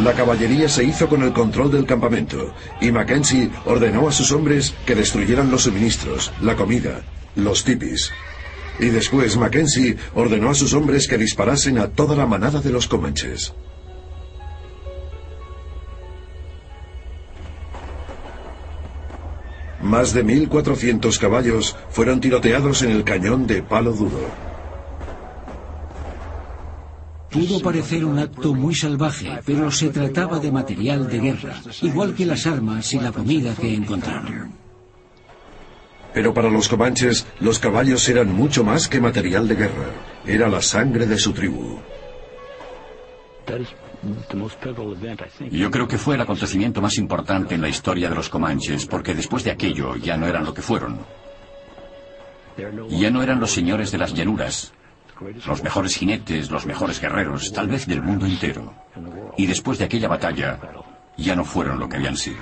La 0.07 0.14
caballería 0.14 0.68
se 0.68 0.84
hizo 0.84 1.09
con 1.09 1.24
el 1.24 1.32
control 1.32 1.72
del 1.72 1.84
campamento 1.84 2.54
y 2.80 2.92
Mackenzie 2.92 3.50
ordenó 3.64 4.07
a 4.07 4.12
sus 4.12 4.30
hombres 4.30 4.72
que 4.86 4.94
destruyeran 4.94 5.50
los 5.50 5.62
suministros, 5.62 6.32
la 6.40 6.54
comida, 6.54 7.02
los 7.34 7.64
tipis. 7.64 8.12
Y 8.78 8.90
después 8.90 9.36
Mackenzie 9.36 9.96
ordenó 10.14 10.50
a 10.50 10.54
sus 10.54 10.74
hombres 10.74 11.09
que 11.09 11.18
disparasen 11.18 11.78
a 11.78 11.88
toda 11.88 12.14
la 12.14 12.24
manada 12.24 12.61
de 12.61 12.70
los 12.70 12.86
comanches. 12.86 13.52
Más 19.82 20.12
de 20.12 20.24
1.400 20.24 21.18
caballos 21.18 21.74
fueron 21.90 22.20
tiroteados 22.20 22.82
en 22.82 22.92
el 22.92 23.02
cañón 23.02 23.48
de 23.48 23.64
Palo 23.64 23.90
Duro. 23.90 24.55
Pudo 27.31 27.61
parecer 27.61 28.05
un 28.05 28.18
acto 28.18 28.55
muy 28.55 28.74
salvaje, 28.74 29.41
pero 29.45 29.70
se 29.70 29.89
trataba 29.89 30.39
de 30.39 30.53
material 30.53 31.09
de 31.09 31.18
guerra, 31.18 31.55
igual 31.83 32.14
que 32.14 32.24
las 32.24 32.47
armas 32.47 32.93
y 32.95 33.01
la 33.01 33.12
comida 33.12 33.55
que 33.55 33.74
encontraron. 33.74 34.53
Pero 36.14 36.33
para 36.33 36.49
los 36.49 36.68
comanches, 36.68 37.27
los 37.41 37.59
caballos 37.59 38.09
eran 38.09 38.33
mucho 38.33 38.64
más 38.64 38.89
que 38.89 39.01
material 39.01 39.47
de 39.49 39.57
guerra. 39.57 39.91
Era 40.24 40.49
la 40.49 40.62
sangre 40.62 41.07
de 41.07 41.18
su 41.18 41.33
tribu. 41.33 41.79
Yo 45.51 45.70
creo 45.70 45.89
que 45.89 45.99
fue 45.99 46.14
el 46.14 46.20
acontecimiento 46.20 46.81
más 46.81 46.97
importante 46.97 47.55
en 47.55 47.61
la 47.61 47.68
historia 47.68 48.09
de 48.09 48.14
los 48.14 48.29
comanches, 48.29 48.87
porque 48.87 49.14
después 49.14 49.45
de 49.45 49.51
aquello 49.51 49.97
ya 49.97 50.16
no 50.16 50.27
eran 50.27 50.45
lo 50.45 50.55
que 50.55 50.62
fueron. 50.62 51.01
Ya 52.89 53.11
no 53.11 53.22
eran 53.22 53.39
los 53.39 53.51
señores 53.51 53.93
de 53.93 53.99
las 53.99 54.14
llanuras, 54.14 54.72
los 55.47 55.62
mejores 55.62 55.97
jinetes, 55.97 56.51
los 56.51 56.67
mejores 56.67 57.01
guerreros, 57.01 57.53
tal 57.53 57.69
vez 57.69 57.87
del 57.87 58.03
mundo 58.03 58.27
entero. 58.27 58.75
Y 59.37 59.47
después 59.47 59.79
de 59.79 59.85
aquella 59.85 60.09
batalla, 60.09 60.59
ya 61.17 61.35
no 61.35 61.45
fueron 61.45 61.79
lo 61.79 61.89
que 61.89 61.97
habían 61.97 62.17
sido. 62.17 62.39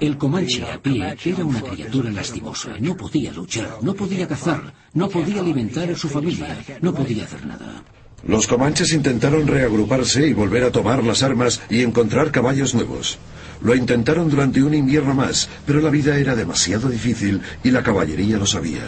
El 0.00 0.18
comanche 0.18 0.64
a 0.64 0.78
pie 0.78 1.14
era 1.24 1.44
una 1.44 1.60
criatura 1.62 2.10
lastimosa. 2.10 2.74
No 2.80 2.96
podía 2.96 3.32
luchar, 3.32 3.78
no 3.82 3.94
podía 3.94 4.26
cazar, 4.26 4.72
no 4.94 5.08
podía 5.08 5.40
alimentar 5.40 5.88
a 5.90 5.96
su 5.96 6.08
familia, 6.08 6.58
no 6.80 6.92
podía 6.92 7.24
hacer 7.24 7.46
nada. 7.46 7.84
Los 8.26 8.46
comanches 8.48 8.92
intentaron 8.92 9.46
reagruparse 9.46 10.26
y 10.26 10.32
volver 10.32 10.64
a 10.64 10.72
tomar 10.72 11.04
las 11.04 11.22
armas 11.22 11.62
y 11.70 11.82
encontrar 11.82 12.32
caballos 12.32 12.74
nuevos. 12.74 13.18
Lo 13.60 13.76
intentaron 13.76 14.28
durante 14.28 14.62
un 14.62 14.74
invierno 14.74 15.14
más, 15.14 15.48
pero 15.66 15.80
la 15.80 15.90
vida 15.90 16.18
era 16.18 16.34
demasiado 16.34 16.88
difícil 16.88 17.40
y 17.62 17.70
la 17.70 17.84
caballería 17.84 18.38
lo 18.38 18.46
sabía. 18.46 18.82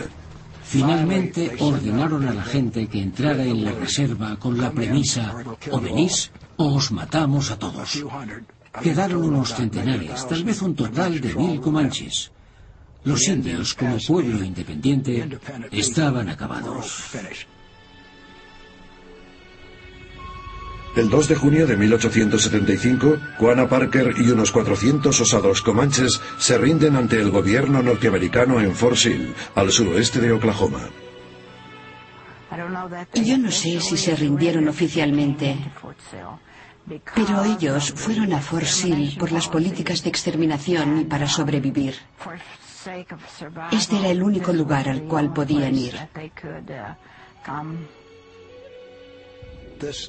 Finalmente 0.75 1.55
ordenaron 1.61 2.27
a 2.27 2.35
la 2.35 2.43
gente 2.43 2.89
que 2.89 3.01
entrara 3.01 3.45
en 3.45 3.65
la 3.65 3.71
reserva 3.71 4.37
con 4.43 4.59
la 4.59 4.73
premisa 4.73 5.25
o 5.71 5.79
venís 5.79 6.33
o 6.57 6.75
os 6.75 6.91
matamos 6.91 7.55
a 7.55 7.57
todos. 7.65 8.03
Quedaron 8.83 9.23
unos 9.23 9.55
centenares, 9.55 10.27
tal 10.27 10.43
vez 10.43 10.59
un 10.67 10.75
total 10.75 11.21
de 11.23 11.31
mil 11.39 11.61
comanches. 11.61 12.35
Los 13.05 13.23
indios, 13.29 13.75
como 13.79 14.03
pueblo 14.03 14.43
independiente, 14.43 15.39
estaban 15.71 16.29
acabados. 16.29 17.15
El 20.97 21.11
2 21.11 21.29
de 21.29 21.35
junio 21.35 21.67
de 21.67 21.77
1875, 21.77 23.19
Juana 23.39 23.69
Parker 23.69 24.15
y 24.17 24.31
unos 24.31 24.53
400 24.53 25.21
osados 25.21 25.61
comanches 25.61 26.21
se 26.39 26.57
rinden 26.57 26.95
ante 26.95 27.21
el 27.21 27.31
gobierno 27.33 27.83
norteamericano 27.83 28.61
en 28.61 28.73
Fort 28.75 28.97
Sill, 28.97 29.35
al 29.57 29.73
suroeste 29.73 30.21
de 30.21 30.31
Oklahoma. 30.31 30.89
Yo 33.15 33.39
no 33.39 33.51
sé 33.51 33.81
si 33.81 33.97
se 33.97 34.15
rindieron 34.15 34.69
oficialmente, 34.69 35.57
pero 37.13 37.43
ellos 37.43 37.93
fueron 37.97 38.33
a 38.33 38.41
Fort 38.41 38.67
Sill 38.67 39.17
por 39.19 39.33
las 39.33 39.49
políticas 39.49 40.05
de 40.05 40.11
exterminación 40.11 41.01
y 41.01 41.05
para 41.07 41.27
sobrevivir. 41.27 41.97
Este 43.73 43.99
era 43.99 44.11
el 44.11 44.23
único 44.23 44.53
lugar 44.53 44.89
al 44.89 45.03
cual 45.05 45.33
podían 45.33 45.75
ir. 45.75 45.97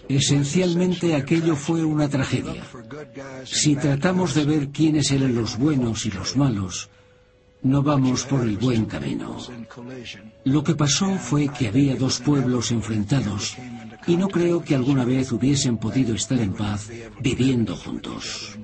Esencialmente 0.10 1.16
aquello 1.16 1.56
fue 1.56 1.84
una 1.84 2.08
tragedia. 2.10 2.64
Si 3.46 3.76
tratamos 3.76 4.34
de 4.34 4.46
ver 4.46 4.70
quiénes 4.70 5.12
eran 5.12 5.36
los 5.36 5.58
buenos 5.58 6.06
y 6.06 6.12
los 6.12 6.36
malos, 6.36 6.90
no 7.64 7.82
vamos 7.82 8.26
por 8.26 8.42
el 8.42 8.58
buen 8.58 8.86
camino. 8.86 9.38
Lo 10.44 10.64
que 10.64 10.76
pasó 10.76 11.18
fue 11.18 11.50
que 11.50 11.68
había 11.68 11.96
dos 11.96 12.20
pueblos 12.20 12.72
enfrentados 12.72 13.58
y 14.08 14.18
no 14.18 14.28
creo 14.30 14.64
que 14.64 14.76
alguna 14.76 15.04
vez 15.04 15.32
hubiesen 15.32 15.78
podido 15.78 16.14
estar 16.14 16.40
en 16.40 16.54
paz 16.54 16.90
viviendo 17.20 17.76
juntos. 17.76 18.56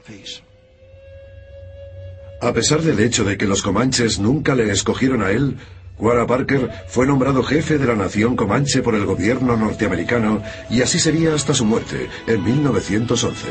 A 2.42 2.54
pesar 2.54 2.82
del 2.82 3.00
hecho 3.00 3.24
de 3.24 3.38
que 3.38 3.48
los 3.48 3.62
comanches 3.62 4.20
nunca 4.20 4.56
le 4.56 4.72
escogieron 4.72 5.22
a 5.22 5.32
él, 5.32 5.58
Guara 6.02 6.26
Parker 6.26 6.68
fue 6.88 7.06
nombrado 7.06 7.44
jefe 7.44 7.78
de 7.78 7.86
la 7.86 7.96
nación 7.96 8.36
comanche 8.36 8.82
por 8.82 8.96
el 8.96 9.06
gobierno 9.06 9.56
norteamericano 9.56 10.42
y 10.68 10.82
así 10.82 10.98
sería 10.98 11.36
hasta 11.36 11.54
su 11.54 11.64
muerte, 11.64 12.10
en 12.26 12.44
1911. 12.44 13.48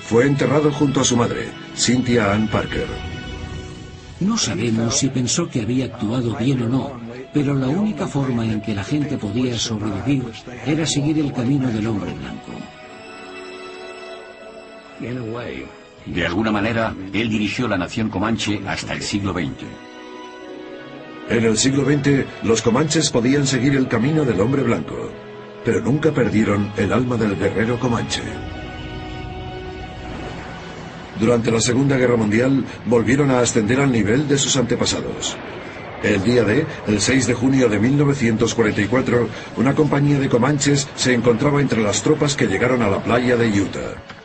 Fue 0.00 0.26
enterrado 0.26 0.72
junto 0.72 1.02
a 1.02 1.04
su 1.04 1.14
madre, 1.14 1.50
Cynthia 1.76 2.32
Ann 2.32 2.48
Parker. 2.48 2.86
No 4.20 4.38
sabemos 4.38 4.96
si 4.96 5.10
pensó 5.10 5.46
que 5.50 5.60
había 5.60 5.84
actuado 5.84 6.34
bien 6.36 6.62
o 6.62 6.68
no, 6.70 7.00
pero 7.34 7.52
la 7.52 7.68
única 7.68 8.06
forma 8.06 8.46
en 8.46 8.62
que 8.62 8.74
la 8.74 8.82
gente 8.82 9.18
podía 9.18 9.58
sobrevivir 9.58 10.24
era 10.64 10.86
seguir 10.86 11.18
el 11.18 11.34
camino 11.34 11.68
del 11.68 11.86
hombre 11.86 12.14
blanco. 12.14 12.52
De 16.06 16.26
alguna 16.26 16.50
manera, 16.50 16.94
él 17.12 17.28
dirigió 17.28 17.68
la 17.68 17.76
nación 17.76 18.08
comanche 18.08 18.62
hasta 18.66 18.94
el 18.94 19.02
siglo 19.02 19.34
XX. 19.34 19.91
En 21.28 21.44
el 21.44 21.56
siglo 21.56 21.84
XX, 21.84 22.24
los 22.42 22.62
comanches 22.62 23.10
podían 23.10 23.46
seguir 23.46 23.76
el 23.76 23.88
camino 23.88 24.24
del 24.24 24.40
hombre 24.40 24.62
blanco, 24.62 25.10
pero 25.64 25.80
nunca 25.80 26.10
perdieron 26.12 26.72
el 26.76 26.92
alma 26.92 27.16
del 27.16 27.36
guerrero 27.36 27.78
comanche. 27.78 28.22
Durante 31.18 31.50
la 31.50 31.60
Segunda 31.60 31.96
Guerra 31.96 32.16
Mundial, 32.16 32.64
volvieron 32.86 33.30
a 33.30 33.40
ascender 33.40 33.80
al 33.80 33.92
nivel 33.92 34.26
de 34.26 34.38
sus 34.38 34.56
antepasados. 34.56 35.36
El 36.02 36.24
día 36.24 36.42
de, 36.42 36.66
el 36.88 37.00
6 37.00 37.28
de 37.28 37.34
junio 37.34 37.68
de 37.68 37.78
1944, 37.78 39.28
una 39.56 39.74
compañía 39.74 40.18
de 40.18 40.28
comanches 40.28 40.88
se 40.96 41.14
encontraba 41.14 41.60
entre 41.60 41.80
las 41.80 42.02
tropas 42.02 42.34
que 42.34 42.48
llegaron 42.48 42.82
a 42.82 42.90
la 42.90 43.02
playa 43.02 43.36
de 43.36 43.48
Utah. 43.48 44.21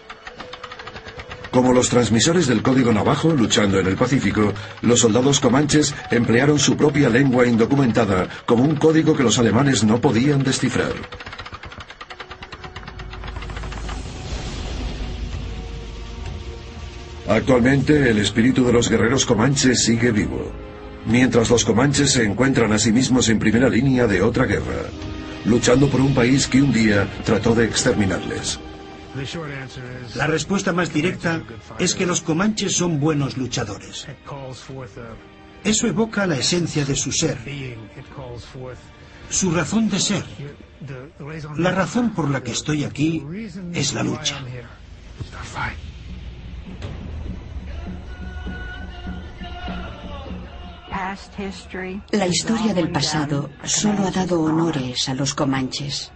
Como 1.58 1.74
los 1.74 1.90
transmisores 1.90 2.46
del 2.46 2.62
código 2.62 2.94
navajo 2.94 3.32
luchando 3.32 3.80
en 3.80 3.88
el 3.88 3.96
Pacífico, 3.96 4.54
los 4.84 5.00
soldados 5.00 5.40
comanches 5.40 5.96
emplearon 6.12 6.60
su 6.60 6.78
propia 6.78 7.10
lengua 7.10 7.48
indocumentada 7.48 8.30
como 8.46 8.64
un 8.64 8.76
código 8.76 9.18
que 9.18 9.24
los 9.24 9.40
alemanes 9.40 9.84
no 9.84 10.00
podían 10.00 10.44
descifrar. 10.44 10.94
Actualmente 17.28 18.08
el 18.08 18.20
espíritu 18.20 18.64
de 18.64 18.74
los 18.74 18.88
guerreros 18.88 19.26
comanches 19.26 19.84
sigue 19.84 20.12
vivo, 20.12 20.52
mientras 21.08 21.50
los 21.50 21.66
comanches 21.66 22.12
se 22.12 22.24
encuentran 22.24 22.72
a 22.72 22.78
sí 22.78 22.92
mismos 22.92 23.30
en 23.30 23.40
primera 23.40 23.68
línea 23.68 24.06
de 24.06 24.22
otra 24.22 24.46
guerra, 24.46 24.84
luchando 25.46 25.90
por 25.90 26.02
un 26.02 26.14
país 26.14 26.46
que 26.46 26.62
un 26.62 26.72
día 26.72 27.08
trató 27.26 27.56
de 27.56 27.66
exterminarles. 27.66 28.60
La 30.16 30.28
respuesta 30.28 30.74
más 30.74 30.94
directa 30.94 31.42
es 31.80 31.96
que 31.96 32.06
los 32.06 32.22
comanches 32.22 32.76
son 32.76 33.00
buenos 33.00 33.38
luchadores. 33.38 34.08
Eso 35.64 35.88
evoca 35.88 36.28
la 36.28 36.38
esencia 36.38 36.86
de 36.86 36.96
su 36.96 37.12
ser, 37.12 37.38
su 39.30 39.52
razón 39.52 39.90
de 39.90 40.00
ser. 40.00 40.24
La 41.58 41.72
razón 41.72 42.12
por 42.12 42.30
la 42.30 42.42
que 42.44 42.52
estoy 42.52 42.84
aquí 42.84 43.24
es 43.74 43.94
la 43.94 44.04
lucha. 44.04 44.40
La 52.12 52.28
historia 52.28 52.74
del 52.74 52.92
pasado 52.92 53.50
solo 53.64 54.08
ha 54.08 54.12
dado 54.12 54.42
honores 54.42 55.10
a 55.10 55.14
los 55.14 55.34
comanches. 55.34 56.12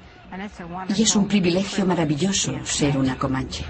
Y 0.96 1.04
es 1.04 1.16
un 1.16 1.28
privilegio 1.28 1.86
maravilloso 1.86 2.54
ser 2.64 2.98
una 2.98 3.18
comanche. 3.18 3.66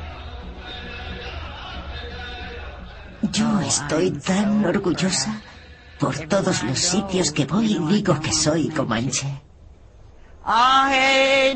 Yo 3.32 3.60
estoy 3.62 4.12
tan 4.12 4.64
orgullosa. 4.66 5.42
Por 6.00 6.18
todos 6.28 6.64
los 6.64 6.80
sitios 6.80 7.32
que 7.32 7.46
voy 7.46 7.80
digo 7.90 8.20
que 8.20 8.32
soy 8.32 8.70
comanche. 8.70 9.28
Hey, 10.44 11.54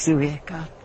Silvia 0.00 0.30
Ricardo. 0.32 0.79